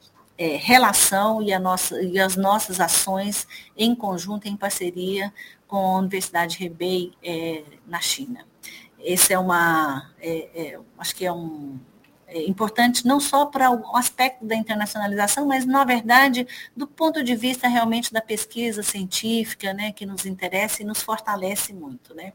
é, 0.41 0.58
relação 0.58 1.39
e, 1.39 1.58
nossa, 1.60 2.01
e, 2.01 2.19
as 2.19 2.36
nossas 2.36 2.80
ações 2.80 3.47
em 3.77 3.93
conjunto, 3.93 4.47
em 4.47 4.58
parceria 4.58 5.32
com 5.67 5.77
a 5.77 5.99
Universidade 5.99 6.65
Hebei 6.65 7.13
é, 7.23 7.62
na 7.86 8.01
China. 8.01 8.43
Esse 8.97 9.34
é 9.34 9.38
uma, 9.38 10.10
é, 10.19 10.49
é 10.56 10.80
acho 10.97 11.15
que 11.15 11.27
é 11.27 11.32
um, 11.32 11.80
é 12.25 12.41
importante 12.41 13.06
não 13.06 13.19
só 13.19 13.45
para 13.45 13.69
o 13.69 13.95
aspecto 13.95 14.43
da 14.43 14.56
internacionalização, 14.56 15.45
mas, 15.45 15.63
na 15.63 15.84
verdade, 15.84 16.47
do 16.75 16.88
ponto 16.88 17.23
de 17.23 17.36
vista 17.36 17.67
realmente 17.67 18.12
da 18.12 18.19
pesquisa 18.19 18.82
científica, 18.82 19.75
né, 19.75 19.91
que 19.91 20.08
nos 20.08 20.25
interessa 20.25 20.82
e 20.82 20.86
nos 20.86 21.04
fortalece 21.04 21.71
muito. 21.71 22.15
Né? 22.15 22.34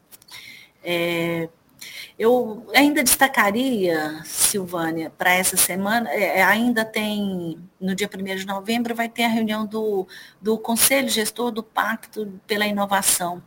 É, 1.87 2.15
eu 2.19 2.67
ainda 2.75 3.03
destacaria, 3.05 4.23
Silvânia, 4.25 5.11
para 5.11 5.35
essa 5.35 5.57
semana, 5.57 6.11
é, 6.11 6.43
ainda 6.43 6.85
tem, 6.85 7.59
no 7.81 7.95
dia 7.95 8.09
1 8.13 8.37
de 8.37 8.47
novembro, 8.47 8.95
vai 8.95 9.09
ter 9.09 9.25
a 9.25 9.29
reunião 9.29 9.67
do, 9.67 10.07
do 10.41 10.59
Conselho 10.59 11.09
Gestor 11.09 11.51
do 11.51 11.63
Pacto 11.63 12.41
pela 12.47 12.67
Inovação. 12.67 13.43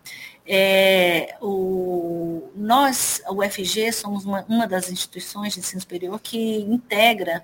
É, 0.46 1.36
o, 1.42 2.50
nós, 2.56 3.22
o 3.28 3.44
UFG, 3.44 3.92
somos 3.92 4.26
uma, 4.26 4.44
uma 4.50 4.68
das 4.68 4.90
instituições 4.92 5.54
de 5.54 5.60
ensino 5.60 5.82
superior 5.82 6.20
que 6.20 6.62
integra 6.62 7.44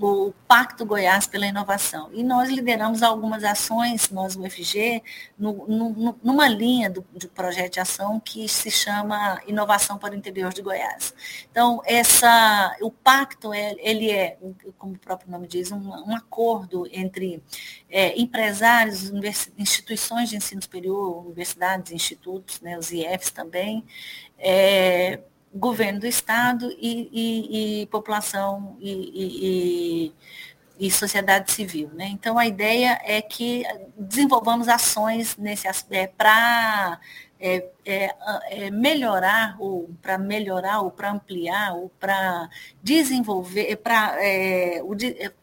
o 0.00 0.32
Pacto 0.48 0.84
Goiás 0.84 1.26
pela 1.26 1.46
Inovação. 1.46 2.10
E 2.12 2.22
nós 2.22 2.48
lideramos 2.48 3.02
algumas 3.02 3.44
ações, 3.44 4.10
nós, 4.10 4.36
UFG, 4.36 5.02
no, 5.38 5.66
no, 5.66 6.18
numa 6.22 6.48
linha 6.48 6.88
do, 6.88 7.04
de 7.14 7.28
projeto 7.28 7.74
de 7.74 7.80
ação 7.80 8.18
que 8.18 8.48
se 8.48 8.70
chama 8.70 9.40
Inovação 9.46 9.98
para 9.98 10.14
o 10.14 10.16
Interior 10.16 10.52
de 10.52 10.62
Goiás. 10.62 11.14
Então, 11.50 11.82
essa, 11.84 12.76
o 12.80 12.90
pacto, 12.90 13.52
é, 13.52 13.74
ele 13.78 14.10
é, 14.10 14.38
como 14.78 14.94
o 14.94 14.98
próprio 14.98 15.30
nome 15.30 15.46
diz, 15.46 15.70
um, 15.70 15.90
um 15.90 16.16
acordo 16.16 16.88
entre 16.90 17.42
é, 17.88 18.18
empresários, 18.18 19.10
instituições 19.58 20.30
de 20.30 20.36
ensino 20.36 20.62
superior, 20.62 21.26
universidades, 21.26 21.92
institutos, 21.92 22.60
né, 22.60 22.78
os 22.78 22.90
IFs 22.90 23.30
também, 23.30 23.84
é, 24.38 25.20
governo 25.52 26.00
do 26.00 26.06
Estado 26.06 26.70
e, 26.78 27.08
e, 27.12 27.82
e 27.82 27.86
população 27.86 28.76
e, 28.80 30.12
e, 30.78 30.90
sociedade 30.90 31.50
civil. 31.52 31.90
Né? 31.92 32.08
Então, 32.08 32.38
a 32.38 32.46
ideia 32.46 33.00
é 33.04 33.20
que 33.20 33.64
desenvolvamos 33.96 34.68
ações 34.68 35.36
nesse 35.36 35.66
aspecto 35.68 36.14
para 36.16 37.00
é, 37.40 37.66
é, 37.84 38.14
é 38.50 38.70
melhorar 38.70 39.56
ou 39.58 39.90
para 40.00 40.18
melhorar 40.18 40.80
ou 40.80 40.90
para 40.90 41.12
ampliar 41.12 41.74
ou 41.74 41.88
para 42.00 42.48
desenvolver 42.82 43.76
para 43.76 44.16
é, 44.18 44.82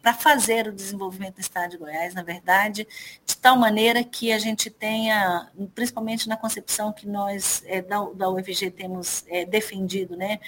para 0.01 0.13
fazer 0.13 0.67
o 0.67 0.73
desenvolvimento 0.73 1.35
do 1.35 1.41
Estado 1.41 1.71
de 1.71 1.77
Goiás 1.77 2.13
na 2.13 2.23
verdade 2.23 2.87
de 3.25 3.37
tal 3.37 3.57
maneira 3.57 4.03
que 4.03 4.31
a 4.31 4.39
gente 4.39 4.69
tenha 4.69 5.49
principalmente 5.73 6.27
na 6.27 6.37
concepção 6.37 6.91
que 6.93 7.07
nós 7.07 7.63
é, 7.65 7.81
da, 7.81 8.03
da 8.13 8.29
UFG 8.29 8.71
temos 8.71 9.23
é, 9.27 9.45
defendido 9.45 10.15
né, 10.15 10.39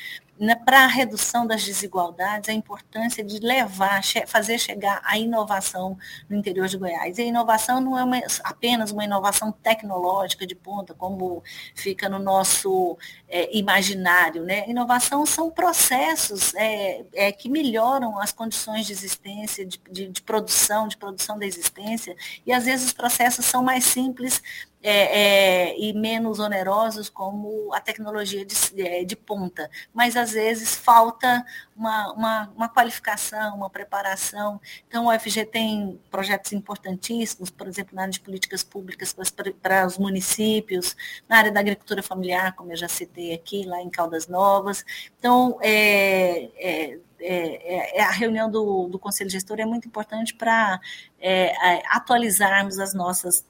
para 0.66 0.86
a 0.86 0.88
redução 0.88 1.46
das 1.46 1.64
desigualdades, 1.64 2.50
a 2.50 2.54
importância 2.54 3.24
de 3.24 3.40
levar, 3.40 4.02
fazer 4.26 4.58
chegar 4.58 5.02
a 5.04 5.18
inovação 5.18 5.98
no 6.30 6.38
interior 6.38 6.68
de 6.68 6.78
Goiás. 6.78 7.18
E 7.18 7.24
a 7.24 7.26
inovação 7.26 7.82
não 7.82 7.98
é 7.98 8.04
uma, 8.04 8.18
apenas 8.44 8.92
uma 8.92 9.04
inovação 9.04 9.52
tecnológica 9.52 10.48
de 10.48 10.56
ponta, 10.56 10.94
como 10.94 11.44
fica 11.80 12.10
no 12.10 12.20
nosso 12.20 12.98
é, 13.28 13.58
imaginário. 13.58 14.44
Né? 14.44 14.70
Inovação 14.70 15.26
são 15.26 15.50
processos 15.50 16.54
é, 16.56 17.06
é, 17.14 17.32
que 17.32 17.50
melhoram 17.50 18.20
as 18.20 18.32
condições 18.32 18.86
de 18.86 18.94
existência, 18.94 19.66
de, 19.66 19.80
de, 19.90 20.08
de 20.08 20.22
produção, 20.22 20.88
de 20.88 20.98
produção 20.98 21.40
da 21.40 21.46
existência, 21.46 22.16
e 22.46 22.52
às 22.52 22.66
vezes 22.66 22.88
os 22.88 22.94
processos 22.94 23.46
são 23.46 23.64
mais 23.64 23.86
simples, 23.86 24.42
é, 24.82 25.72
é, 25.72 25.80
e 25.80 25.94
menos 25.94 26.40
onerosos 26.40 27.10
como 27.10 27.74
a 27.74 27.82
tecnologia 27.82 28.46
de, 28.46 28.56
é, 28.82 29.04
de, 29.04 29.16
ponta. 29.16 29.70
Mas 29.94 30.16
às 30.16 30.32
vezes 30.32 30.76
falta 30.76 31.46
uma, 31.76 32.14
uma, 32.14 32.54
uma, 32.56 32.70
qualificação, 32.70 33.56
uma 33.56 33.70
preparação. 33.70 34.60
Então, 34.88 35.06
o 35.06 35.14
UFG 35.14 35.46
tem 35.46 36.00
projetos 36.10 36.54
importantíssimos, 36.54 37.50
por 37.50 37.68
exemplo, 37.68 37.96
na 37.96 38.04
área 38.04 38.12
de 38.12 38.22
políticas 38.22 38.64
públicas 38.64 39.14
para, 39.62 39.86
os 39.86 39.98
municípios, 39.98 40.96
na 41.28 41.38
área 41.38 41.52
da 41.52 41.60
agricultura 41.60 42.02
familiar, 42.02 42.56
como 42.56 42.72
eu 42.72 42.78
já 42.78 42.88
citei 42.88 43.34
aqui, 43.34 43.66
lá 43.66 43.82
em 43.82 43.90
Caldas 43.90 44.28
Novas. 44.28 44.86
Então, 45.18 45.58
é, 45.62 46.50
é, 46.58 47.00
é, 47.20 47.98
é, 47.98 48.02
a 48.02 48.12
reunião 48.12 48.50
do, 48.50 48.88
do 48.88 48.98
Conselho 48.98 49.30
Gestor 49.30 49.60
é 49.60 49.66
muito 49.66 49.88
importante 49.88 50.34
para 50.34 50.80
é, 51.20 51.54
atualizarmos 51.90 52.80
as 52.80 52.94
nossas 52.94 53.46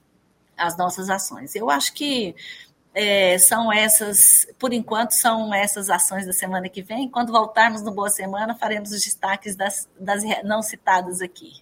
as 0.60 0.78
nossas 0.78 1.10
ações. 1.10 1.56
Eu 1.56 1.69
acho 1.69 1.93
que 1.93 2.36
é, 2.93 3.38
são 3.38 3.72
essas, 3.72 4.48
por 4.60 4.74
enquanto, 4.74 5.12
são 5.12 5.54
essas 5.54 5.89
ações 5.89 6.26
da 6.26 6.34
semana 6.34 6.67
que 6.69 6.82
vem. 6.82 7.10
Quando 7.10 7.32
voltarmos 7.32 7.82
no 7.82 7.91
Boa 7.91 8.10
Semana, 8.10 8.56
faremos 8.56 8.91
os 8.91 9.02
destaques 9.02 9.56
das, 9.56 9.89
das 10.00 10.24
não 10.43 10.62
citadas 10.62 11.22
aqui. 11.22 11.54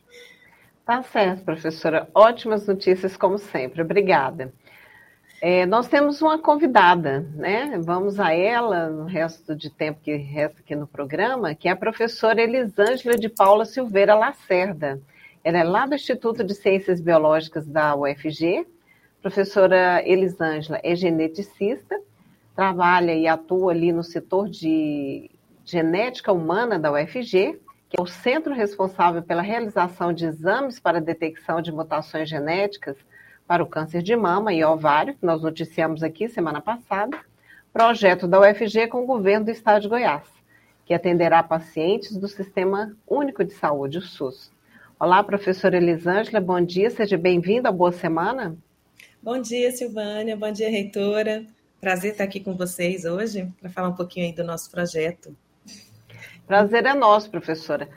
Tá 0.86 1.04
certo, 1.04 1.44
professora. 1.44 2.10
Ótimas 2.14 2.66
notícias, 2.66 3.18
como 3.18 3.38
sempre. 3.38 3.82
Obrigada. 3.82 4.54
É, 5.40 5.68
nós 5.68 5.88
temos 5.88 6.22
uma 6.22 6.40
convidada, 6.40 7.20
né? 7.36 7.80
Vamos 7.84 8.20
a 8.20 8.34
ela 8.34 8.90
no 8.90 9.06
resto 9.06 9.56
de 9.56 9.70
tempo 9.70 10.00
que 10.02 10.16
resta 10.16 10.62
aqui 10.62 10.76
no 10.76 10.88
programa, 10.88 11.54
que 11.54 11.68
é 11.68 11.72
a 11.72 11.76
professora 11.76 12.42
Elisângela 12.42 13.16
de 13.16 13.30
Paula 13.30 13.66
Silveira 13.66 14.16
Lacerda. 14.16 15.00
Ela 15.44 15.60
é 15.60 15.64
lá 15.64 15.86
do 15.86 15.94
Instituto 15.94 16.44
de 16.44 16.56
Ciências 16.56 17.00
Biológicas 17.00 17.68
da 17.68 17.96
UFG, 17.96 18.66
professora 19.22 20.02
Elisângela 20.08 20.80
é 20.84 20.96
geneticista, 20.96 22.00
trabalha 22.56 23.14
e 23.14 23.28
atua 23.28 23.72
ali 23.72 23.92
no 23.92 24.04
setor 24.04 24.50
de 24.50 25.30
genética 25.64 26.32
humana 26.32 26.80
da 26.80 26.92
UFG, 26.92 27.60
que 27.90 28.00
é 28.00 28.02
o 28.02 28.08
centro 28.08 28.54
responsável 28.54 29.22
pela 29.22 29.42
realização 29.42 30.12
de 30.12 30.26
exames 30.26 30.80
para 30.80 31.00
detecção 31.00 31.62
de 31.62 31.72
mutações 31.72 32.30
genéticas 32.30 32.98
para 33.46 33.64
o 33.64 33.68
câncer 33.68 34.02
de 34.02 34.16
mama 34.16 34.54
e 34.54 34.64
ovário, 34.64 35.14
que 35.16 35.26
nós 35.26 35.42
noticiamos 35.42 36.04
aqui 36.04 36.28
semana 36.28 36.60
passada, 36.60 37.18
projeto 37.72 38.28
da 38.28 38.40
UFG 38.42 38.88
com 38.88 39.04
o 39.04 39.06
governo 39.06 39.46
do 39.46 39.52
estado 39.52 39.84
de 39.84 39.88
Goiás, 39.88 40.24
que 40.86 40.94
atenderá 40.94 41.42
pacientes 41.42 42.18
do 42.18 42.28
Sistema 42.28 42.94
Único 43.08 43.44
de 43.44 43.54
Saúde, 43.54 44.00
o 44.00 44.02
SUS. 44.02 44.52
Olá, 45.00 45.24
professora 45.24 45.78
Elisângela, 45.78 46.42
bom 46.42 46.60
dia, 46.60 46.90
seja 46.90 47.18
bem-vinda, 47.18 47.72
boa 47.72 47.92
semana. 47.92 48.58
Bom 49.28 49.42
dia, 49.42 49.74
Silvânia. 49.74 50.38
Bom 50.38 50.50
dia, 50.54 50.70
reitora. 50.70 51.46
Prazer 51.82 52.14
estar 52.14 52.24
aqui 52.24 52.40
com 52.40 52.56
vocês 52.56 53.04
hoje 53.04 53.52
para 53.60 53.70
falar 53.70 53.90
um 53.90 53.94
pouquinho 53.94 54.26
aí 54.26 54.32
do 54.32 54.42
nosso 54.42 54.72
projeto. 54.72 55.36
Prazer 56.48 56.86
é 56.86 56.94
nosso, 56.94 57.30
professora. 57.30 57.90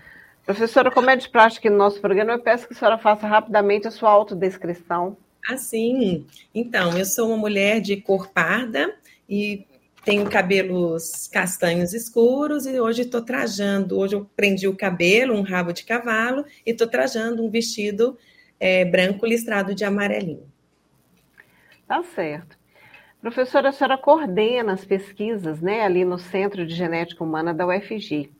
Professora, 0.45 0.91
como 0.91 1.09
é 1.09 1.15
de 1.15 1.29
prática 1.29 1.71
no 1.71 1.77
nosso 1.77 2.01
programa, 2.01 2.33
eu 2.33 2.41
peço 2.41 2.67
que 2.67 2.75
a 2.75 2.77
senhora 2.77 2.99
faça 2.99 3.29
rapidamente 3.29 3.87
a 3.87 3.93
sua 3.93 4.11
autodescrição. 4.11 5.17
Ah, 5.49 5.57
sim. 5.57 6.27
Então, 6.53 6.99
eu 6.99 7.05
sou 7.05 7.29
uma 7.29 7.37
mulher 7.37 7.81
de 7.81 7.97
cor 7.99 8.31
parda 8.31 8.93
e 9.29 9.65
tenho 10.05 10.29
cabelos 10.29 11.29
castanhos 11.29 11.95
escuros 11.95 12.67
e 12.67 12.81
hoje 12.81 13.03
estou 13.03 13.23
trajando, 13.23 14.01
hoje 14.01 14.17
eu 14.17 14.29
prendi 14.35 14.67
o 14.67 14.77
cabelo, 14.77 15.37
um 15.37 15.43
rabo 15.43 15.73
de 15.73 15.85
cavalo, 15.85 16.45
e 16.67 16.73
estou 16.73 16.89
trajando 16.89 17.45
um 17.45 17.49
vestido 17.49 18.19
é, 18.59 18.85
branco 18.85 19.25
listrado 19.25 19.77
de 19.77 19.85
amarelinho. 19.85 20.50
Tá 21.91 22.05
certo. 22.05 22.57
Professora, 23.21 23.71
a 23.71 23.73
senhora 23.73 23.99
coordena 23.99 24.75
as 24.75 24.85
pesquisas 24.85 25.61
né, 25.61 25.81
ali 25.81 26.05
no 26.05 26.21
Centro 26.21 26.65
de 26.65 26.73
Genética 26.73 27.25
Humana 27.25 27.53
da 27.53 27.67
UFG. 27.67 28.31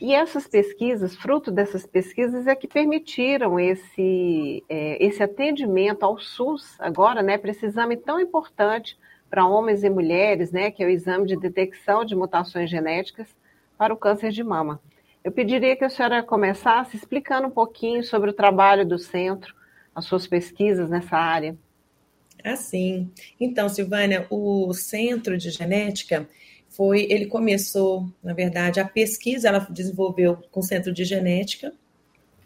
E 0.00 0.12
essas 0.12 0.48
pesquisas, 0.48 1.14
fruto 1.14 1.52
dessas 1.52 1.86
pesquisas, 1.86 2.48
é 2.48 2.56
que 2.56 2.66
permitiram 2.66 3.60
esse, 3.60 4.64
é, 4.68 5.00
esse 5.00 5.22
atendimento 5.22 6.02
ao 6.02 6.18
SUS 6.18 6.74
agora, 6.80 7.22
né, 7.22 7.38
para 7.38 7.52
esse 7.52 7.64
exame 7.64 7.96
tão 7.96 8.18
importante 8.18 8.98
para 9.30 9.46
homens 9.46 9.84
e 9.84 9.88
mulheres, 9.88 10.50
né, 10.50 10.72
que 10.72 10.82
é 10.82 10.86
o 10.88 10.90
exame 10.90 11.28
de 11.28 11.36
detecção 11.36 12.04
de 12.04 12.16
mutações 12.16 12.68
genéticas 12.68 13.32
para 13.78 13.94
o 13.94 13.96
câncer 13.96 14.32
de 14.32 14.42
mama. 14.42 14.80
Eu 15.22 15.30
pediria 15.30 15.76
que 15.76 15.84
a 15.84 15.88
senhora 15.88 16.20
começasse 16.20 16.96
explicando 16.96 17.46
um 17.46 17.52
pouquinho 17.52 18.02
sobre 18.02 18.30
o 18.30 18.34
trabalho 18.34 18.84
do 18.84 18.98
centro, 18.98 19.54
as 19.94 20.04
suas 20.04 20.26
pesquisas 20.26 20.90
nessa 20.90 21.16
área. 21.16 21.56
Assim, 22.44 23.10
então, 23.38 23.68
Silvânia, 23.68 24.26
o 24.30 24.72
Centro 24.72 25.38
de 25.38 25.50
Genética 25.50 26.28
foi, 26.68 27.06
ele 27.10 27.26
começou, 27.26 28.10
na 28.22 28.32
verdade, 28.32 28.80
a 28.80 28.84
pesquisa, 28.84 29.48
ela 29.48 29.60
desenvolveu 29.70 30.38
com 30.50 30.60
o 30.60 30.64
Centro 30.64 30.92
de 30.92 31.04
Genética, 31.04 31.72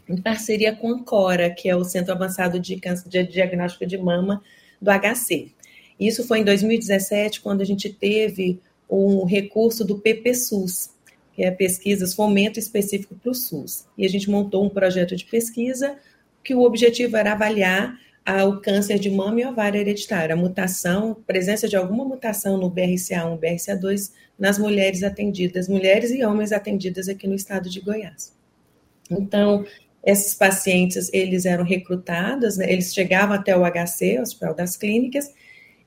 em 0.07 0.21
parceria 0.21 0.75
com 0.75 0.91
a 0.91 1.03
Cora, 1.03 1.49
que 1.49 1.67
é 1.67 1.75
o 1.75 1.83
Centro 1.83 2.13
Avançado 2.13 2.59
de, 2.59 2.77
Câncer, 2.77 3.09
de 3.09 3.23
Diagnóstico 3.23 3.85
de 3.85 3.97
Mama 3.97 4.41
do 4.81 4.91
HC. 4.91 5.51
Isso 5.99 6.25
foi 6.27 6.39
em 6.39 6.43
2017, 6.43 7.41
quando 7.41 7.61
a 7.61 7.65
gente 7.65 7.91
teve 7.91 8.61
um 8.89 9.25
recurso 9.25 9.83
do 9.83 9.97
PPSUS, 9.97 10.91
que 11.33 11.43
é 11.43 11.51
pesquisas 11.51 12.13
fomento 12.13 12.59
específico 12.59 13.15
para 13.15 13.31
o 13.31 13.35
SUS. 13.35 13.85
E 13.97 14.05
a 14.05 14.09
gente 14.09 14.29
montou 14.29 14.65
um 14.65 14.69
projeto 14.69 15.15
de 15.15 15.25
pesquisa 15.25 15.97
que 16.43 16.55
o 16.55 16.61
objetivo 16.61 17.17
era 17.17 17.33
avaliar 17.33 17.97
ao 18.27 18.59
câncer 18.59 18.99
de 18.99 19.09
mama 19.09 19.39
e 19.39 19.45
ovário 19.45 19.79
hereditário, 19.79 20.35
a 20.35 20.37
mutação, 20.37 21.15
presença 21.25 21.65
de 21.65 21.77
alguma 21.77 22.03
mutação 22.03 22.57
no 22.57 22.69
BRCA1, 22.69 23.39
BRCA2 23.39 24.11
nas 24.37 24.59
mulheres 24.59 25.01
atendidas, 25.01 25.69
mulheres 25.69 26.11
e 26.11 26.21
homens 26.25 26.51
atendidas 26.51 27.07
aqui 27.07 27.25
no 27.25 27.35
estado 27.35 27.69
de 27.69 27.79
Goiás. 27.79 28.35
Então, 29.09 29.65
esses 30.05 30.35
pacientes, 30.35 31.09
eles 31.13 31.45
eram 31.45 31.63
recrutados, 31.63 32.57
né, 32.57 32.69
eles 32.69 32.93
chegavam 32.93 33.33
até 33.33 33.55
o 33.55 33.63
HC, 33.63 34.19
Hospital 34.19 34.53
das 34.53 34.75
Clínicas, 34.75 35.33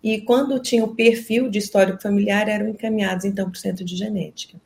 e 0.02 0.22
quando 0.22 0.58
tinham 0.58 0.86
o 0.86 0.94
perfil 0.94 1.50
de 1.50 1.58
histórico 1.58 2.00
familiar, 2.00 2.48
eram 2.48 2.68
encaminhados, 2.68 3.26
então, 3.26 3.50
para 3.50 3.58
o 3.58 3.60
centro 3.60 3.84
de 3.84 3.94
genética. 3.94 4.58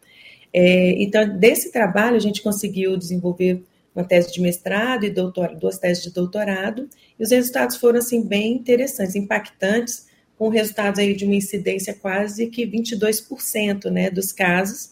É, 0.52 0.90
então, 1.02 1.36
desse 1.40 1.72
trabalho, 1.72 2.14
a 2.14 2.20
gente 2.20 2.40
conseguiu 2.40 2.96
desenvolver 2.96 3.64
uma 3.94 4.04
tese 4.04 4.32
de 4.32 4.40
mestrado 4.40 5.04
e 5.04 5.10
doutorado, 5.10 5.58
duas 5.58 5.78
teses 5.78 6.02
de 6.02 6.10
doutorado, 6.10 6.88
e 7.18 7.22
os 7.22 7.30
resultados 7.30 7.76
foram, 7.76 7.98
assim, 7.98 8.22
bem 8.26 8.54
interessantes, 8.54 9.14
impactantes, 9.14 10.06
com 10.36 10.48
resultados 10.48 10.98
aí 10.98 11.14
de 11.14 11.24
uma 11.24 11.34
incidência 11.34 11.94
quase 11.94 12.48
que 12.48 12.66
22%, 12.66 13.90
né, 13.90 14.10
dos 14.10 14.32
casos, 14.32 14.90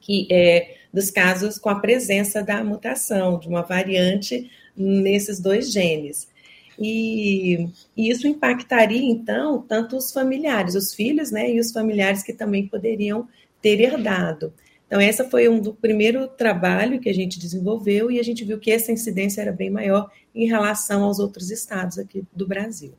que 0.00 0.26
é, 0.30 0.76
dos 0.92 1.10
casos 1.10 1.58
com 1.58 1.68
a 1.68 1.80
presença 1.80 2.42
da 2.42 2.64
mutação, 2.64 3.38
de 3.38 3.48
uma 3.48 3.62
variante 3.62 4.50
nesses 4.76 5.38
dois 5.38 5.70
genes. 5.70 6.28
E, 6.78 7.68
e, 7.96 8.10
isso 8.10 8.26
impactaria, 8.26 9.02
então, 9.02 9.62
tanto 9.62 9.96
os 9.96 10.12
familiares, 10.12 10.74
os 10.74 10.94
filhos, 10.94 11.30
né, 11.30 11.50
e 11.50 11.60
os 11.60 11.70
familiares 11.72 12.22
que 12.22 12.32
também 12.32 12.66
poderiam 12.66 13.28
ter 13.60 13.80
herdado. 13.80 14.52
Então, 14.94 15.02
essa 15.02 15.24
foi 15.24 15.48
um 15.48 15.58
do 15.58 15.74
primeiro 15.74 16.28
trabalho 16.28 17.00
que 17.00 17.08
a 17.08 17.12
gente 17.12 17.36
desenvolveu 17.36 18.12
e 18.12 18.20
a 18.20 18.22
gente 18.22 18.44
viu 18.44 18.60
que 18.60 18.70
essa 18.70 18.92
incidência 18.92 19.40
era 19.40 19.50
bem 19.50 19.68
maior 19.68 20.08
em 20.32 20.46
relação 20.46 21.02
aos 21.02 21.18
outros 21.18 21.50
estados 21.50 21.98
aqui 21.98 22.22
do 22.32 22.46
Brasil. 22.46 22.94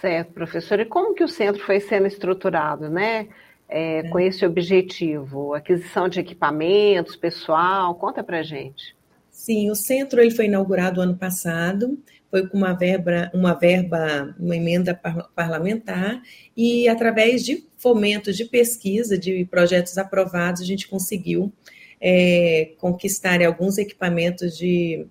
Certo, 0.00 0.32
professor. 0.32 0.80
E 0.80 0.84
como 0.84 1.14
que 1.14 1.22
o 1.22 1.28
centro 1.28 1.64
foi 1.64 1.78
sendo 1.78 2.08
estruturado, 2.08 2.90
né? 2.90 3.28
É, 3.68 3.98
é. 3.98 4.08
Com 4.08 4.18
esse 4.18 4.44
objetivo, 4.44 5.54
aquisição 5.54 6.08
de 6.08 6.18
equipamentos, 6.18 7.14
pessoal, 7.14 7.94
conta 7.94 8.24
para 8.24 8.42
gente. 8.42 8.96
Sim, 9.30 9.70
o 9.70 9.76
centro 9.76 10.20
ele 10.20 10.32
foi 10.32 10.46
inaugurado 10.46 11.00
ano 11.00 11.16
passado 11.16 11.96
foi 12.30 12.46
com 12.46 12.58
uma 12.58 12.74
verba, 12.74 13.30
uma 13.32 13.54
verba, 13.54 14.34
uma 14.38 14.56
emenda 14.56 14.94
parlamentar, 15.34 16.22
e 16.56 16.88
através 16.88 17.44
de 17.44 17.64
fomentos 17.76 18.36
de 18.36 18.44
pesquisa, 18.44 19.16
de 19.16 19.44
projetos 19.46 19.96
aprovados, 19.96 20.60
a 20.60 20.64
gente 20.64 20.88
conseguiu 20.88 21.52
é, 22.00 22.72
conquistar 22.78 23.42
alguns 23.42 23.78
equipamentos 23.78 24.56
de, 24.56 25.06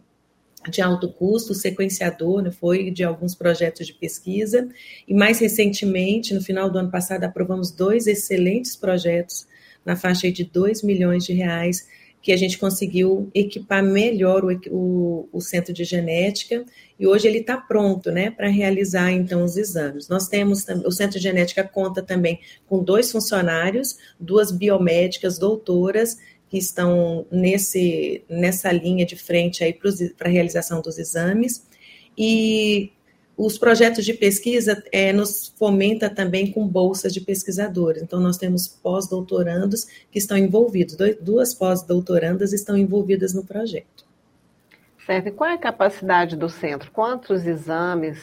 de 0.70 0.82
alto 0.82 1.12
custo, 1.12 1.54
o 1.54 1.56
sequenciador 1.56 2.44
né, 2.44 2.52
foi 2.52 2.92
de 2.92 3.04
alguns 3.04 3.34
projetos 3.34 3.88
de 3.88 3.94
pesquisa, 3.94 4.70
e 5.08 5.14
mais 5.14 5.40
recentemente, 5.40 6.34
no 6.34 6.42
final 6.42 6.70
do 6.70 6.78
ano 6.78 6.92
passado, 6.92 7.24
aprovamos 7.24 7.72
dois 7.72 8.06
excelentes 8.06 8.76
projetos 8.76 9.48
na 9.84 9.96
faixa 9.96 10.30
de 10.32 10.44
2 10.44 10.84
milhões 10.84 11.26
de 11.26 11.34
reais 11.34 11.88
que 12.22 12.32
a 12.32 12.38
gente 12.38 12.58
conseguiu 12.58 13.30
equipar 13.34 13.84
melhor 13.84 14.44
o, 14.44 14.60
o, 14.70 15.30
o 15.32 15.42
centro 15.42 15.74
de 15.74 15.84
genética 15.84 16.66
e 17.00 17.08
hoje 17.08 17.28
ele 17.28 17.40
está 17.40 17.58
pronto, 17.58 18.12
né, 18.12 18.32
para 18.32 18.50
realizar 18.50 19.12
então 19.12 19.44
os 19.44 19.56
exames. 19.56 20.08
Nós 20.08 20.28
temos 20.28 20.66
o 20.86 20.92
centro 20.92 21.18
de 21.18 21.24
genética 21.24 21.64
conta 21.64 22.02
também 22.02 22.40
com 22.68 22.84
dois 22.84 23.12
funcionários, 23.12 23.98
duas 24.20 24.52
biomédicas 24.52 25.38
doutoras 25.38 26.18
que 26.50 26.58
estão 26.58 27.26
nesse 27.32 28.24
nessa 28.30 28.72
linha 28.72 29.06
de 29.06 29.16
frente 29.16 29.64
aí 29.64 29.74
para 29.74 30.28
a 30.28 30.32
realização 30.32 30.82
dos 30.82 30.98
exames 30.98 31.66
e 32.18 32.92
os 33.38 33.56
projetos 33.58 34.04
de 34.04 34.16
pesquisa 34.16 34.84
é, 34.92 35.14
nos 35.14 35.54
fomenta 35.56 36.10
também 36.10 36.52
com 36.52 36.68
bolsas 36.68 37.14
de 37.14 37.22
pesquisadores. 37.22 38.02
Então, 38.02 38.20
nós 38.20 38.36
temos 38.36 38.68
pós-doutorandos 38.68 39.86
que 40.12 40.18
estão 40.18 40.36
envolvidos, 40.36 40.98
duas 41.22 41.54
pós-doutorandas 41.54 42.52
estão 42.52 42.76
envolvidas 42.76 43.36
no 43.36 43.46
projeto. 43.46 44.08
Certo. 45.06 45.28
E 45.28 45.32
qual 45.32 45.52
é 45.52 45.54
a 45.54 45.58
capacidade 45.58 46.36
do 46.36 46.50
centro? 46.50 46.92
Quantos 46.92 47.46
exames 47.46 48.18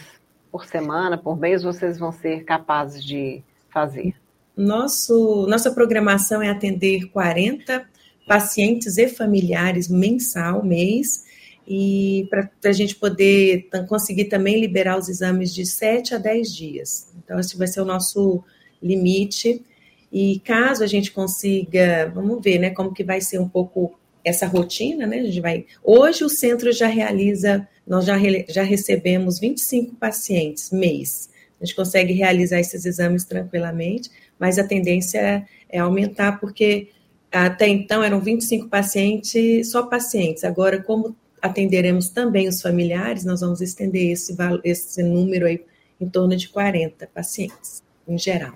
por 0.51 0.67
semana, 0.67 1.17
por 1.17 1.39
mês, 1.39 1.63
vocês 1.63 1.97
vão 1.97 2.11
ser 2.11 2.45
capazes 2.45 3.05
de 3.05 3.41
fazer? 3.71 4.15
Nosso, 4.57 5.47
nossa 5.49 5.71
programação 5.71 6.43
é 6.43 6.51
atender 6.51 7.07
40 7.11 7.85
pacientes 8.27 8.99
e 8.99 9.09
familiares 9.09 9.89
mensal, 9.89 10.65
mês, 10.65 11.25
e 11.67 12.27
para 12.29 12.51
a 12.65 12.73
gente 12.73 12.97
poder 12.97 13.69
conseguir 13.89 14.27
também 14.27 14.61
liberar 14.61 14.99
os 14.99 15.09
exames 15.09 15.55
de 15.55 15.65
7 15.65 16.15
a 16.15 16.19
10 16.19 16.55
dias. 16.55 17.09
Então, 17.25 17.39
esse 17.41 17.57
vai 17.57 17.67
ser 17.67 17.81
o 17.81 17.85
nosso 17.85 18.43
limite. 18.83 19.65
E 20.13 20.41
caso 20.41 20.85
a 20.85 20.87
gente 20.87 21.11
consiga, 21.11 22.13
vamos 22.15 22.43
ver, 22.43 22.59
né, 22.59 22.71
como 22.71 22.93
que 22.93 23.03
vai 23.03 23.21
ser 23.21 23.39
um 23.41 23.49
pouco 23.49 23.99
essa 24.25 24.47
rotina, 24.47 25.07
né? 25.07 25.21
A 25.21 25.25
gente 25.25 25.41
vai. 25.41 25.67
Hoje 25.83 26.25
o 26.25 26.29
centro 26.29 26.73
já 26.73 26.87
realiza, 26.87 27.67
nós 27.87 28.07
já, 28.07 28.17
já 28.49 28.63
recebemos 28.63 29.39
25 29.39 29.97
pacientes 29.97 30.71
mês. 30.71 31.29
A 31.61 31.65
gente 31.65 31.75
consegue 31.77 32.13
realizar 32.13 32.61
esses 32.61 32.85
exames 32.85 33.25
tranquilamente, 33.25 34.11
mas 34.39 34.59
a 34.59 34.65
tendência 34.65 35.47
é 35.69 35.79
aumentar, 35.79 36.39
porque 36.41 36.89
até 37.31 37.67
então 37.69 38.03
eram 38.03 38.21
25 38.21 38.69
pacientes, 38.69 39.71
só 39.71 39.83
pacientes. 39.83 40.45
Agora, 40.45 40.83
como 40.83 41.17
atenderemos 41.45 42.09
também 42.09 42.49
os 42.49 42.63
familiares, 42.63 43.23
nós 43.23 43.43
vamos 43.43 43.61
estender 43.61 44.11
esse, 44.11 44.35
esse 44.65 45.03
número 45.03 45.45
aí 45.47 45.63
em 46.01 46.09
torno 46.09 46.35
de 46.35 46.49
40 46.49 47.07
pacientes, 47.15 47.85
em 48.09 48.17
geral. 48.17 48.55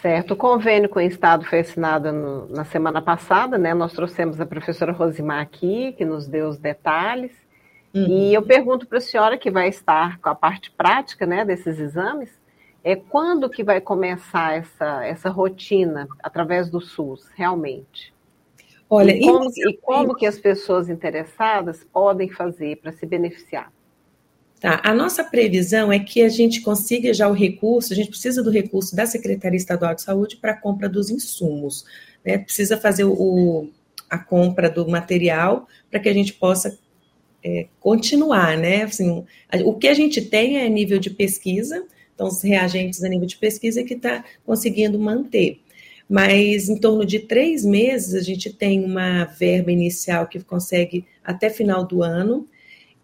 Certo, 0.00 0.34
o 0.34 0.36
convênio 0.36 0.88
com 0.88 1.00
o 1.00 1.02
Estado 1.02 1.44
foi 1.44 1.58
assinado 1.58 2.12
no, 2.12 2.48
na 2.50 2.64
semana 2.64 3.02
passada, 3.02 3.58
né? 3.58 3.74
Nós 3.74 3.92
trouxemos 3.92 4.40
a 4.40 4.46
professora 4.46 4.92
Rosimar 4.92 5.40
aqui, 5.40 5.92
que 5.98 6.04
nos 6.04 6.28
deu 6.28 6.48
os 6.48 6.56
detalhes. 6.56 7.32
Uhum. 7.92 8.06
E 8.06 8.32
eu 8.32 8.42
pergunto 8.42 8.86
para 8.86 8.98
a 8.98 9.00
senhora 9.00 9.36
que 9.36 9.50
vai 9.50 9.68
estar 9.68 10.20
com 10.20 10.28
a 10.28 10.36
parte 10.36 10.70
prática 10.70 11.26
né, 11.26 11.44
desses 11.44 11.80
exames, 11.80 12.30
é 12.84 12.94
quando 12.94 13.50
que 13.50 13.64
vai 13.64 13.80
começar 13.80 14.56
essa, 14.56 15.04
essa 15.04 15.30
rotina 15.30 16.06
através 16.22 16.70
do 16.70 16.80
SUS, 16.80 17.28
realmente? 17.34 18.14
Olha, 18.90 19.12
e 19.12 19.20
como, 19.20 19.50
e 19.54 19.76
como 19.82 20.14
que 20.14 20.26
as 20.26 20.38
pessoas 20.38 20.88
interessadas 20.88 21.84
podem 21.92 22.30
fazer 22.30 22.76
para 22.76 22.92
se 22.92 23.04
beneficiar? 23.04 23.70
Tá, 24.60 24.80
a 24.82 24.94
nossa 24.94 25.22
previsão 25.22 25.92
é 25.92 25.98
que 25.98 26.22
a 26.22 26.28
gente 26.28 26.62
consiga 26.62 27.12
já 27.14 27.28
o 27.28 27.32
recurso, 27.32 27.92
a 27.92 27.96
gente 27.96 28.08
precisa 28.08 28.42
do 28.42 28.50
recurso 28.50 28.96
da 28.96 29.06
Secretaria 29.06 29.56
Estadual 29.56 29.94
de 29.94 30.02
Saúde 30.02 30.36
para 30.36 30.52
a 30.52 30.56
compra 30.56 30.88
dos 30.88 31.10
insumos, 31.10 31.84
né? 32.24 32.38
Precisa 32.38 32.76
fazer 32.76 33.04
o, 33.04 33.68
a 34.10 34.18
compra 34.18 34.68
do 34.68 34.88
material 34.88 35.68
para 35.90 36.00
que 36.00 36.08
a 36.08 36.12
gente 36.14 36.32
possa 36.32 36.76
é, 37.44 37.66
continuar, 37.78 38.56
né? 38.56 38.82
Assim, 38.82 39.24
o 39.64 39.74
que 39.74 39.86
a 39.86 39.94
gente 39.94 40.22
tem 40.22 40.58
é 40.58 40.68
nível 40.68 40.98
de 40.98 41.10
pesquisa, 41.10 41.84
então 42.14 42.26
os 42.26 42.42
reagentes 42.42 43.04
a 43.04 43.08
nível 43.08 43.26
de 43.26 43.36
pesquisa 43.36 43.84
que 43.84 43.94
está 43.94 44.24
conseguindo 44.44 44.98
manter 44.98 45.60
mas 46.08 46.68
em 46.68 46.78
torno 46.78 47.04
de 47.04 47.18
três 47.18 47.64
meses 47.64 48.14
a 48.14 48.22
gente 48.22 48.52
tem 48.52 48.84
uma 48.84 49.24
verba 49.24 49.70
inicial 49.70 50.26
que 50.26 50.40
consegue 50.40 51.04
até 51.22 51.50
final 51.50 51.84
do 51.84 52.02
ano. 52.02 52.46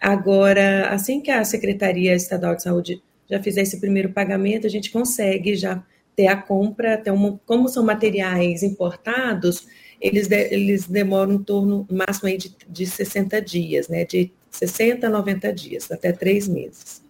Agora, 0.00 0.88
assim 0.88 1.20
que 1.20 1.30
a 1.30 1.44
Secretaria 1.44 2.14
Estadual 2.14 2.56
de 2.56 2.62
Saúde 2.62 3.02
já 3.28 3.42
fizer 3.42 3.62
esse 3.62 3.80
primeiro 3.80 4.10
pagamento, 4.10 4.66
a 4.66 4.70
gente 4.70 4.90
consegue 4.90 5.54
já 5.54 5.82
ter 6.14 6.28
a 6.28 6.36
compra, 6.36 7.02
como 7.44 7.68
são 7.68 7.84
materiais 7.84 8.62
importados, 8.62 9.66
eles, 10.00 10.28
de, 10.28 10.52
eles 10.52 10.86
demoram 10.86 11.32
em 11.32 11.42
torno 11.42 11.86
máximo 11.90 12.28
aí 12.28 12.36
de, 12.36 12.54
de 12.68 12.86
60 12.86 13.40
dias, 13.40 13.88
né? 13.88 14.04
De 14.04 14.30
60 14.50 15.06
a 15.06 15.10
90 15.10 15.52
dias, 15.52 15.90
até 15.90 16.12
três 16.12 16.46
meses. 16.46 17.02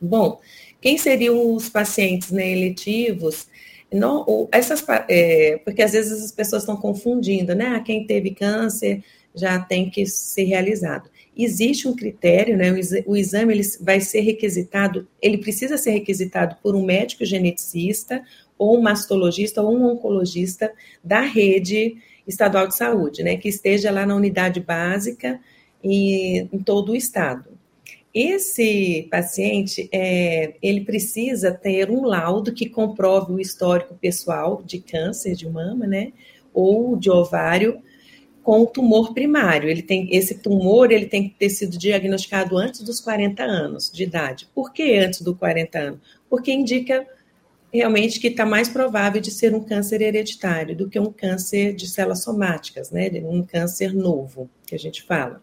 Bom, 0.00 0.40
quem 0.80 0.96
seriam 0.96 1.54
os 1.54 1.68
pacientes 1.68 2.30
né, 2.30 2.50
eletivos? 2.50 3.48
Não, 3.92 4.48
essas, 4.52 4.84
é, 5.08 5.60
porque 5.64 5.82
às 5.82 5.92
vezes 5.92 6.24
as 6.24 6.32
pessoas 6.32 6.62
estão 6.62 6.76
confundindo, 6.76 7.54
né? 7.54 7.74
Ah, 7.74 7.80
quem 7.80 8.06
teve 8.06 8.30
câncer 8.30 9.02
já 9.34 9.58
tem 9.58 9.90
que 9.90 10.06
ser 10.06 10.44
realizado. 10.44 11.10
Existe 11.36 11.88
um 11.88 11.94
critério, 11.94 12.56
né? 12.56 12.72
O 13.06 13.16
exame 13.16 13.54
ele 13.54 13.62
vai 13.80 14.00
ser 14.00 14.20
requisitado, 14.20 15.08
ele 15.20 15.38
precisa 15.38 15.76
ser 15.76 15.92
requisitado 15.92 16.56
por 16.62 16.74
um 16.76 16.84
médico 16.84 17.24
geneticista, 17.24 18.22
ou 18.58 18.78
um 18.78 18.82
mastologista, 18.82 19.62
ou 19.62 19.76
um 19.76 19.92
oncologista 19.92 20.72
da 21.02 21.20
rede 21.20 21.96
estadual 22.26 22.68
de 22.68 22.76
saúde, 22.76 23.22
né? 23.22 23.36
Que 23.36 23.48
esteja 23.48 23.90
lá 23.90 24.06
na 24.06 24.14
unidade 24.14 24.60
básica 24.60 25.40
e 25.82 26.46
em 26.52 26.58
todo 26.58 26.92
o 26.92 26.96
estado. 26.96 27.59
Esse 28.12 29.06
paciente, 29.10 29.88
é, 29.92 30.54
ele 30.60 30.80
precisa 30.80 31.52
ter 31.52 31.90
um 31.90 32.04
laudo 32.04 32.52
que 32.52 32.68
comprove 32.68 33.32
o 33.32 33.40
histórico 33.40 33.94
pessoal 33.94 34.62
de 34.64 34.80
câncer 34.80 35.34
de 35.36 35.48
mama, 35.48 35.86
né, 35.86 36.12
ou 36.52 36.96
de 36.96 37.08
ovário, 37.08 37.80
com 38.42 38.66
tumor 38.66 39.14
primário. 39.14 39.68
Ele 39.68 39.82
tem 39.82 40.08
esse 40.10 40.38
tumor, 40.38 40.90
ele 40.90 41.06
tem 41.06 41.28
que 41.28 41.36
ter 41.36 41.50
sido 41.50 41.78
diagnosticado 41.78 42.56
antes 42.56 42.80
dos 42.80 43.00
40 43.00 43.44
anos 43.44 43.90
de 43.92 44.02
idade. 44.02 44.48
Por 44.52 44.72
que 44.72 44.96
antes 44.96 45.20
dos 45.20 45.36
40 45.36 45.78
anos? 45.78 46.00
Porque 46.28 46.52
indica 46.52 47.06
realmente 47.72 48.18
que 48.18 48.28
está 48.28 48.44
mais 48.44 48.68
provável 48.68 49.20
de 49.20 49.30
ser 49.30 49.54
um 49.54 49.62
câncer 49.62 50.02
hereditário 50.02 50.74
do 50.74 50.88
que 50.88 50.98
um 50.98 51.12
câncer 51.12 51.72
de 51.74 51.88
células 51.88 52.24
somáticas, 52.24 52.90
né? 52.90 53.08
Um 53.24 53.44
câncer 53.44 53.94
novo, 53.94 54.50
que 54.66 54.74
a 54.74 54.78
gente 54.78 55.02
fala. 55.02 55.40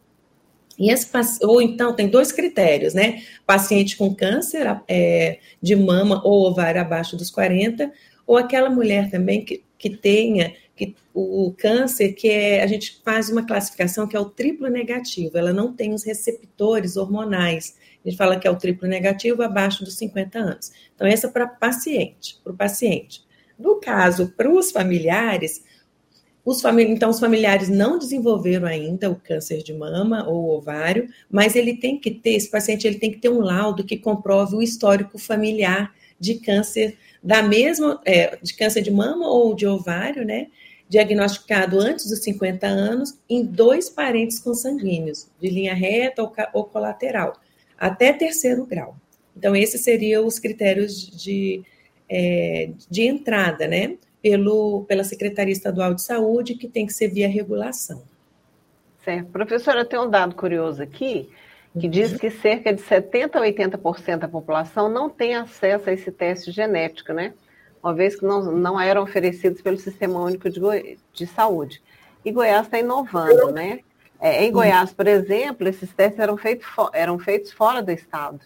E 0.77 0.91
esse, 0.91 1.09
ou 1.43 1.61
então 1.61 1.95
tem 1.95 2.07
dois 2.07 2.31
critérios, 2.31 2.93
né? 2.93 3.23
Paciente 3.45 3.97
com 3.97 4.13
câncer 4.13 4.81
é, 4.87 5.39
de 5.61 5.75
mama 5.75 6.21
ou 6.23 6.47
ovário 6.47 6.79
abaixo 6.79 7.17
dos 7.17 7.31
40, 7.31 7.91
ou 8.25 8.37
aquela 8.37 8.69
mulher 8.69 9.09
também 9.09 9.43
que, 9.43 9.63
que 9.77 9.89
tenha 9.89 10.53
que, 10.77 10.95
o 11.13 11.53
câncer, 11.57 12.13
que 12.13 12.29
é, 12.29 12.61
a 12.63 12.67
gente 12.67 13.01
faz 13.03 13.29
uma 13.29 13.45
classificação 13.45 14.07
que 14.07 14.15
é 14.15 14.19
o 14.19 14.29
triplo 14.29 14.69
negativo, 14.69 15.35
ela 15.37 15.51
não 15.51 15.73
tem 15.73 15.93
os 15.93 16.03
receptores 16.03 16.95
hormonais. 16.95 17.75
A 18.05 18.09
gente 18.09 18.17
fala 18.17 18.37
que 18.37 18.47
é 18.47 18.51
o 18.51 18.55
triplo 18.55 18.87
negativo 18.87 19.41
abaixo 19.41 19.83
dos 19.83 19.95
50 19.97 20.37
anos. 20.37 20.71
Então, 20.95 21.07
essa 21.07 21.27
é 21.27 21.31
para 21.31 21.47
paciente, 21.47 22.39
para 22.43 22.53
o 22.53 22.55
paciente. 22.55 23.25
No 23.57 23.79
caso, 23.81 24.31
para 24.37 24.49
os 24.49 24.71
familiares, 24.71 25.63
os 26.47 26.61
famili 26.61 26.93
então, 26.93 27.09
os 27.09 27.19
familiares 27.19 27.67
não 27.67 27.99
desenvolveram 27.99 28.65
ainda 28.65 29.11
o 29.11 29.17
câncer 29.17 29.61
de 29.61 29.73
mama 29.73 30.25
ou 30.25 30.55
ovário, 30.55 31.09
mas 31.29 31.57
ele 31.57 31.75
tem 31.75 31.99
que 31.99 32.09
ter, 32.09 32.35
esse 32.35 32.49
paciente 32.49 32.87
ele 32.87 32.99
tem 32.99 33.11
que 33.11 33.17
ter 33.17 33.27
um 33.27 33.41
laudo 33.41 33.83
que 33.83 33.97
comprove 33.97 34.55
o 34.55 34.61
histórico 34.61 35.17
familiar 35.17 35.93
de 36.17 36.35
câncer 36.35 36.97
da 37.21 37.43
mesma, 37.43 37.99
é, 38.05 38.37
de 38.41 38.53
câncer 38.53 38.81
de 38.81 38.89
mama 38.89 39.27
ou 39.27 39.53
de 39.53 39.67
ovário, 39.67 40.23
né? 40.23 40.47
diagnosticado 40.87 41.81
antes 41.81 42.09
dos 42.09 42.19
50 42.19 42.65
anos 42.65 43.19
em 43.29 43.43
dois 43.43 43.89
parentes 43.89 44.39
consanguíneos, 44.39 45.27
de 45.41 45.49
linha 45.49 45.73
reta 45.73 46.23
ou, 46.23 46.33
ou 46.53 46.63
colateral, 46.63 47.33
até 47.77 48.13
terceiro 48.13 48.65
grau. 48.65 48.95
Então, 49.35 49.53
esses 49.53 49.81
seriam 49.81 50.25
os 50.25 50.39
critérios 50.39 50.95
de, 50.95 51.61
é, 52.09 52.69
de 52.89 53.01
entrada, 53.01 53.67
né? 53.67 53.97
Pelo, 54.29 54.83
pela 54.85 55.03
Secretaria 55.03 55.53
Estadual 55.53 55.93
de 55.93 56.01
Saúde, 56.01 56.55
que 56.55 56.67
tem 56.67 56.85
que 56.85 56.93
ser 56.93 57.07
via 57.07 57.29
regulação. 57.29 58.03
Certo. 59.03 59.29
Professora, 59.29 59.85
tem 59.85 59.99
um 59.99 60.09
dado 60.09 60.35
curioso 60.35 60.83
aqui, 60.83 61.29
que 61.79 61.87
diz 61.87 62.11
uhum. 62.11 62.17
que 62.17 62.29
cerca 62.29 62.73
de 62.73 62.81
70% 62.81 63.35
a 63.35 63.41
80% 63.41 64.17
da 64.17 64.27
população 64.27 64.89
não 64.89 65.09
tem 65.09 65.35
acesso 65.35 65.89
a 65.89 65.93
esse 65.93 66.11
teste 66.11 66.51
genético, 66.51 67.13
né? 67.13 67.33
uma 67.87 67.93
vez 67.93 68.15
que 68.15 68.25
não, 68.25 68.51
não 68.51 68.79
eram 68.79 69.03
oferecidos 69.03 69.61
pelo 69.61 69.77
Sistema 69.77 70.19
Único 70.19 70.49
de, 70.49 70.59
de 71.13 71.27
Saúde. 71.27 71.81
E 72.23 72.31
Goiás 72.31 72.65
está 72.65 72.79
inovando, 72.79 73.51
né? 73.51 73.79
É, 74.19 74.43
em 74.43 74.51
Goiás, 74.51 74.91
por 74.91 75.07
exemplo, 75.07 75.67
esses 75.67 75.93
testes 75.93 76.19
eram, 76.19 76.35
feito 76.35 76.65
eram 76.91 77.19
feitos 77.19 77.53
fora 77.53 77.81
do 77.81 77.91
estado 77.91 78.41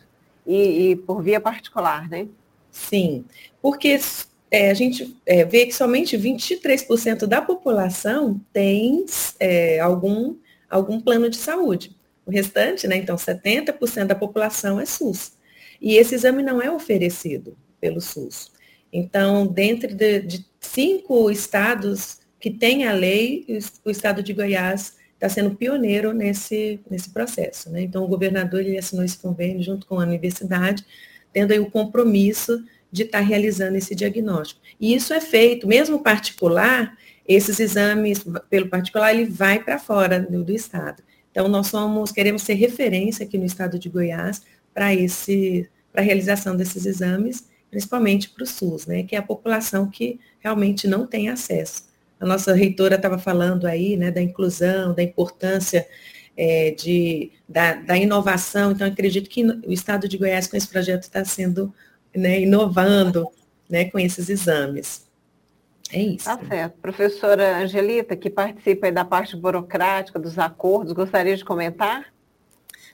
e, 0.45 0.91
e 0.91 0.95
por 0.95 1.23
via 1.23 1.39
particular, 1.39 2.07
né? 2.09 2.27
Sim, 2.69 3.25
porque 3.61 3.99
é, 4.51 4.69
a 4.69 4.73
gente 4.73 5.17
é, 5.25 5.45
vê 5.45 5.65
que 5.65 5.73
somente 5.73 6.17
23% 6.17 7.25
da 7.25 7.41
população 7.41 8.39
tem 8.51 9.05
é, 9.39 9.79
algum, 9.79 10.35
algum 10.69 10.99
plano 10.99 11.29
de 11.29 11.37
saúde. 11.37 11.95
O 12.25 12.31
restante, 12.31 12.85
né, 12.85 12.97
então 12.97 13.15
70% 13.15 14.07
da 14.07 14.15
população 14.15 14.77
é 14.79 14.85
SUS. 14.85 15.31
E 15.81 15.95
esse 15.95 16.13
exame 16.13 16.43
não 16.43 16.61
é 16.61 16.69
oferecido 16.69 17.57
pelo 17.79 18.01
SUS. 18.01 18.51
Então, 18.91 19.47
dentro 19.47 19.95
de, 19.95 20.19
de 20.19 20.45
cinco 20.59 21.31
estados 21.31 22.19
que 22.37 22.51
têm 22.51 22.85
a 22.85 22.91
lei, 22.91 23.45
o 23.85 23.89
estado 23.89 24.21
de 24.21 24.33
Goiás 24.33 24.97
está 25.13 25.29
sendo 25.29 25.55
pioneiro 25.55 26.11
nesse, 26.13 26.79
nesse 26.89 27.09
processo. 27.09 27.69
Né? 27.69 27.83
Então, 27.83 28.03
o 28.03 28.07
governador 28.07 28.59
ele 28.59 28.77
assinou 28.77 29.05
esse 29.05 29.17
convênio 29.17 29.63
junto 29.63 29.87
com 29.87 29.99
a 29.99 30.03
universidade, 30.03 30.85
tendo 31.31 31.53
aí 31.53 31.59
o 31.59 31.71
compromisso 31.71 32.61
de 32.91 33.03
estar 33.03 33.19
tá 33.19 33.23
realizando 33.23 33.77
esse 33.77 33.95
diagnóstico. 33.95 34.61
E 34.79 34.93
isso 34.93 35.13
é 35.13 35.21
feito, 35.21 35.67
mesmo 35.67 36.01
particular, 36.03 36.97
esses 37.27 37.59
exames 37.59 38.25
pelo 38.49 38.67
particular, 38.67 39.13
ele 39.13 39.25
vai 39.25 39.63
para 39.63 39.79
fora 39.79 40.19
do, 40.19 40.43
do, 40.43 40.51
estado. 40.51 41.01
Então, 41.31 41.47
nós 41.47 41.67
somos, 41.67 42.11
queremos 42.11 42.41
ser 42.41 42.55
referência 42.55 43.25
aqui 43.25 43.37
no 43.37 43.45
estado 43.45 43.79
de 43.79 43.87
Goiás 43.87 44.41
para 44.73 44.93
esse, 44.93 45.69
para 45.91 46.01
a 46.01 46.05
realização 46.05 46.57
desses 46.57 46.85
exames 46.85 47.49
principalmente 47.71 48.29
para 48.29 48.43
o 48.43 48.45
SUS, 48.45 48.85
né, 48.85 49.01
que 49.03 49.15
é 49.15 49.19
a 49.19 49.23
população 49.23 49.89
que 49.89 50.19
realmente 50.41 50.87
não 50.87 51.07
tem 51.07 51.29
acesso. 51.29 51.89
A 52.19 52.25
nossa 52.25 52.53
reitora 52.53 52.95
estava 52.95 53.17
falando 53.17 53.65
aí 53.65 53.95
né, 53.95 54.11
da 54.11 54.21
inclusão, 54.21 54.93
da 54.93 55.01
importância 55.01 55.87
é, 56.37 56.71
de, 56.71 57.31
da, 57.47 57.75
da, 57.75 57.97
inovação, 57.97 58.73
então 58.73 58.85
acredito 58.85 59.29
que 59.29 59.43
o 59.43 59.71
Estado 59.71 60.07
de 60.07 60.17
Goiás 60.17 60.47
com 60.47 60.57
esse 60.57 60.67
projeto 60.67 61.03
está 61.03 61.23
sendo 61.23 61.73
né, 62.15 62.41
inovando 62.41 63.27
né, 63.69 63.85
com 63.85 63.99
esses 63.99 64.29
exames. 64.29 65.09
É 65.91 65.99
isso. 65.99 66.25
Tá 66.25 66.39
certo. 66.47 66.77
Professora 66.81 67.57
Angelita, 67.57 68.15
que 68.15 68.29
participa 68.29 68.91
da 68.91 69.03
parte 69.03 69.35
burocrática 69.35 70.17
dos 70.17 70.39
acordos, 70.39 70.93
gostaria 70.93 71.35
de 71.35 71.43
comentar? 71.43 72.11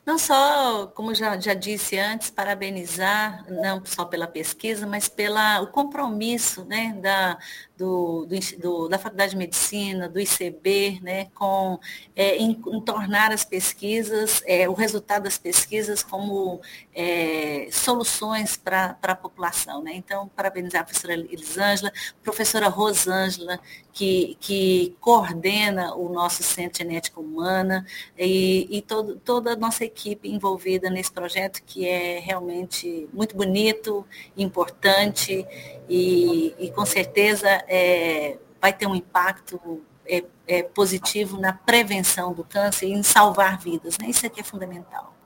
Não 0.08 0.18
só, 0.18 0.88
como 0.88 1.14
já, 1.14 1.38
já 1.38 1.54
disse 1.54 2.00
antes, 2.00 2.30
parabenizar, 2.30 3.46
não 3.52 3.84
só 3.84 4.06
pela 4.06 4.26
pesquisa, 4.26 4.88
mas 4.88 5.10
pelo 5.10 5.68
compromisso 5.74 6.64
né, 6.64 6.98
da, 7.02 7.38
do, 7.78 8.26
do, 8.26 8.36
do, 8.58 8.88
da 8.88 8.98
Faculdade 8.98 9.32
de 9.32 9.38
Medicina, 9.38 10.08
do 10.08 10.18
ICB, 10.18 11.02
né, 11.02 11.26
com, 11.36 11.78
é, 12.16 12.38
em, 12.38 12.52
em, 12.52 12.82
tornar 12.82 13.34
as 13.34 13.44
pesquisas, 13.44 14.42
é, 14.46 14.70
o 14.70 14.74
resultado 14.74 15.24
das 15.24 15.38
pesquisas 15.38 16.04
como 16.04 16.62
é, 17.00 17.68
soluções 17.72 18.58
para 18.58 18.98
a 19.04 19.16
população. 19.16 19.84
Né? 19.84 19.92
Então, 19.94 20.28
parabenizar 20.36 20.82
a 20.82 20.84
professora 20.84 21.14
Elisângela, 21.14 21.94
professora 22.24 22.68
Rosângela, 22.68 23.60
que, 23.94 24.36
que 24.40 24.96
coordena 25.00 25.94
o 25.94 26.10
nosso 26.10 26.42
Centro 26.42 26.80
Genética 26.80 27.20
Humana 27.20 27.86
e, 28.18 28.68
e 28.72 28.82
todo, 28.82 29.18
toda 29.18 29.54
a 29.54 29.56
nossa 29.56 29.86
equipe 29.86 30.28
envolvida 30.28 30.90
nesse 30.90 31.12
projeto, 31.12 31.62
que 31.64 31.88
é 31.88 32.18
realmente 32.18 33.08
muito 33.14 33.38
bonito, 33.38 34.04
importante 34.36 35.46
e, 35.88 36.56
e 36.58 36.72
com 36.72 36.86
certeza 36.86 37.48
é, 37.68 38.40
vai 38.60 38.74
ter 38.74 38.88
um 38.88 38.96
impacto 38.96 39.84
é, 40.04 40.24
é, 40.48 40.64
positivo 40.64 41.40
na 41.40 41.54
prevenção 41.54 42.34
do 42.34 42.44
câncer 42.44 42.88
e 42.88 42.94
em 42.94 43.04
salvar 43.04 43.60
vidas. 43.60 44.00
Né? 44.00 44.10
Isso 44.10 44.26
aqui 44.26 44.40
é 44.40 44.44
fundamental. 44.44 45.17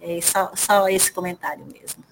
É 0.00 0.20
só, 0.20 0.52
só 0.54 0.88
esse 0.88 1.12
comentário 1.12 1.64
mesmo. 1.66 2.04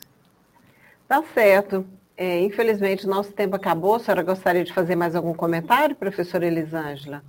Tá 1.09 1.23
certo. 1.35 1.87
É, 2.17 2.41
infelizmente, 2.41 3.07
nosso 3.07 3.33
tempo 3.33 3.55
acabou. 3.57 3.97
A 3.97 4.01
senhora 4.01 4.23
gostaria 4.23 4.65
de 4.65 4.73
fazer 4.73 4.97
mais 4.97 5.15
algum 5.15 5.35
comentário, 5.35 5.95
professora 5.95 6.47
Elisângela? 6.47 7.23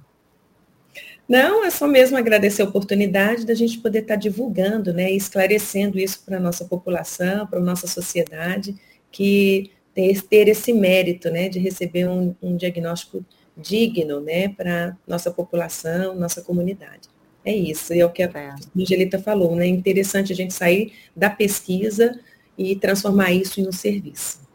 Não, 1.28 1.66
é 1.66 1.70
só 1.70 1.86
mesmo 1.88 2.18
agradecer 2.18 2.62
a 2.62 2.66
oportunidade 2.66 3.45
da 3.45 3.53
gente 3.53 3.80
poder 3.80 3.99
estar 3.99 4.16
divulgando, 4.16 4.93
né, 4.93 5.12
esclarecendo 5.12 5.99
isso 5.99 6.24
para 6.26 6.38
a 6.38 6.39
nossa 6.39 6.64
população, 6.64 7.45
para 7.45 7.60
a 7.60 7.62
nossa 7.62 7.86
sociedade, 7.86 8.74
que 9.12 9.72
ter, 9.93 10.22
ter 10.22 10.47
esse 10.47 10.72
mérito, 10.72 11.30
né, 11.30 11.49
de 11.49 11.60
receber 11.60 12.08
um, 12.08 12.34
um 12.41 12.55
diagnóstico 12.55 13.26
digno, 13.58 14.22
né, 14.22 14.47
para 14.47 14.95
nossa 15.05 15.30
população, 15.30 16.16
nossa 16.16 16.41
comunidade. 16.41 17.10
É 17.47 17.55
isso, 17.55 17.93
é 17.93 18.03
o 18.03 18.09
que 18.09 18.23
a 18.23 18.29
é. 18.33 18.53
Angelita 18.77 19.17
falou, 19.17 19.55
né, 19.55 19.63
é 19.63 19.69
interessante 19.69 20.33
a 20.33 20.35
gente 20.35 20.53
sair 20.53 20.91
da 21.15 21.29
pesquisa 21.29 22.19
e 22.57 22.75
transformar 22.75 23.31
isso 23.31 23.61
em 23.61 23.67
um 23.69 23.71
serviço. 23.71 24.45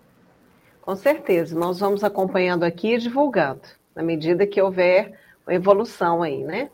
Com 0.83 0.95
certeza, 0.95 1.59
nós 1.59 1.81
vamos 1.81 2.05
acompanhando 2.05 2.65
aqui 2.65 2.93
e 2.93 2.99
divulgando, 2.99 3.63
na 3.97 4.03
medida 4.03 4.47
que 4.47 4.61
houver 4.61 5.19
evolução 5.49 6.23
aí, 6.23 6.45
né? 6.45 6.69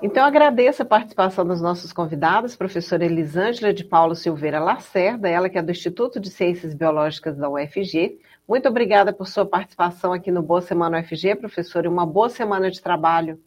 Então, 0.00 0.24
agradeço 0.24 0.82
a 0.82 0.86
participação 0.86 1.44
dos 1.44 1.60
nossos 1.60 1.92
convidados, 1.92 2.54
professora 2.54 3.04
Elisângela 3.04 3.74
de 3.74 3.82
Paulo 3.82 4.14
Silveira 4.14 4.60
Lacerda, 4.60 5.28
ela 5.28 5.48
que 5.48 5.58
é 5.58 5.62
do 5.62 5.72
Instituto 5.72 6.20
de 6.20 6.30
Ciências 6.30 6.74
Biológicas 6.74 7.36
da 7.36 7.50
UFG. 7.50 8.20
Muito 8.46 8.68
obrigada 8.68 9.12
por 9.12 9.26
sua 9.26 9.44
participação 9.44 10.12
aqui 10.12 10.30
no 10.30 10.42
Boa 10.42 10.60
Semana 10.60 11.00
UFG, 11.00 11.34
professora, 11.34 11.88
e 11.88 11.90
uma 11.90 12.06
boa 12.06 12.28
semana 12.28 12.70
de 12.70 12.80
trabalho. 12.80 13.40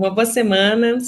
Uma 0.00 0.08
boa 0.08 0.24
semana, 0.24 0.98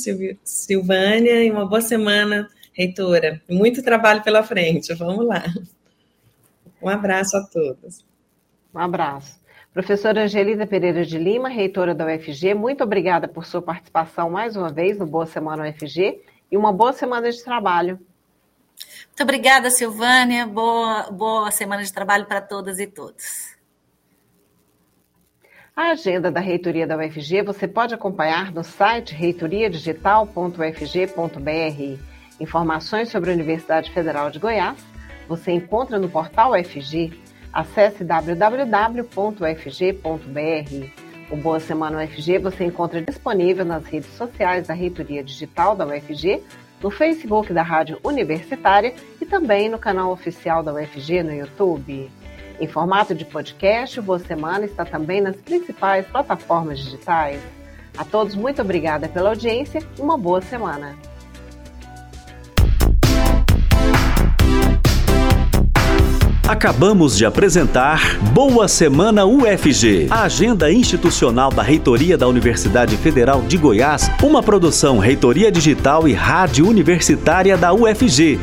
Silvânia, 0.44 1.42
e 1.42 1.50
uma 1.50 1.64
boa 1.64 1.80
semana, 1.80 2.46
reitora. 2.74 3.40
Muito 3.48 3.82
trabalho 3.82 4.22
pela 4.22 4.42
frente, 4.42 4.92
vamos 4.92 5.26
lá. 5.26 5.42
Um 6.82 6.90
abraço 6.90 7.38
a 7.38 7.42
todos. 7.42 8.04
Um 8.74 8.78
abraço. 8.78 9.40
Professora 9.72 10.24
Angelina 10.24 10.66
Pereira 10.66 11.06
de 11.06 11.16
Lima, 11.16 11.48
reitora 11.48 11.94
da 11.94 12.04
UFG, 12.04 12.52
muito 12.52 12.84
obrigada 12.84 13.26
por 13.26 13.46
sua 13.46 13.62
participação 13.62 14.28
mais 14.28 14.56
uma 14.56 14.70
vez 14.70 14.98
no 14.98 15.06
Boa 15.06 15.24
Semana 15.24 15.66
UFG 15.70 16.20
e 16.50 16.56
uma 16.58 16.70
boa 16.70 16.92
semana 16.92 17.32
de 17.32 17.42
trabalho. 17.42 17.98
Muito 19.06 19.22
obrigada, 19.22 19.70
Silvânia. 19.70 20.46
Boa, 20.46 21.10
boa 21.10 21.50
semana 21.50 21.82
de 21.82 21.90
trabalho 21.90 22.26
para 22.26 22.42
todas 22.42 22.78
e 22.78 22.86
todos. 22.86 23.51
A 25.74 25.92
agenda 25.92 26.30
da 26.30 26.38
reitoria 26.38 26.86
da 26.86 26.98
UFG 26.98 27.40
você 27.40 27.66
pode 27.66 27.94
acompanhar 27.94 28.52
no 28.52 28.62
site 28.62 29.14
reitoriadigital.ufg.br. 29.14 31.98
Informações 32.38 33.08
sobre 33.08 33.30
a 33.30 33.32
Universidade 33.32 33.90
Federal 33.90 34.30
de 34.30 34.38
Goiás 34.38 34.76
você 35.26 35.52
encontra 35.52 35.98
no 35.98 36.10
portal 36.10 36.52
UFG. 36.52 37.18
Acesse 37.50 38.04
www.ufg.br. 38.04 39.10
O 41.30 41.36
Boa 41.36 41.58
Semana 41.58 42.04
UFG 42.04 42.38
você 42.38 42.64
encontra 42.64 43.00
disponível 43.00 43.64
nas 43.64 43.86
redes 43.86 44.10
sociais 44.10 44.66
da 44.66 44.74
Reitoria 44.74 45.24
Digital 45.24 45.74
da 45.74 45.86
UFG, 45.86 46.42
no 46.82 46.90
Facebook 46.90 47.50
da 47.50 47.62
Rádio 47.62 47.98
Universitária 48.04 48.92
e 49.18 49.24
também 49.24 49.70
no 49.70 49.78
canal 49.78 50.12
oficial 50.12 50.62
da 50.62 50.74
UFG 50.74 51.22
no 51.22 51.32
YouTube. 51.32 52.10
Em 52.60 52.66
formato 52.66 53.14
de 53.14 53.24
podcast, 53.24 54.00
Boa 54.00 54.18
Semana 54.18 54.64
está 54.64 54.84
também 54.84 55.20
nas 55.20 55.36
principais 55.36 56.06
plataformas 56.06 56.78
digitais. 56.78 57.40
A 57.96 58.04
todos, 58.04 58.34
muito 58.34 58.62
obrigada 58.62 59.08
pela 59.08 59.30
audiência 59.30 59.82
uma 59.98 60.16
boa 60.16 60.40
semana. 60.40 60.96
Acabamos 66.52 67.16
de 67.16 67.24
apresentar 67.24 68.18
Boa 68.34 68.68
Semana 68.68 69.24
UFG, 69.24 70.08
a 70.10 70.24
agenda 70.24 70.70
institucional 70.70 71.50
da 71.50 71.62
Reitoria 71.62 72.18
da 72.18 72.28
Universidade 72.28 72.96
Federal 72.98 73.40
de 73.42 73.56
Goiás, 73.56 74.10
uma 74.22 74.42
produção 74.42 74.98
Reitoria 74.98 75.50
Digital 75.50 76.06
e 76.06 76.12
Rádio 76.12 76.68
Universitária 76.68 77.56
da 77.56 77.72
UFG. 77.72 78.38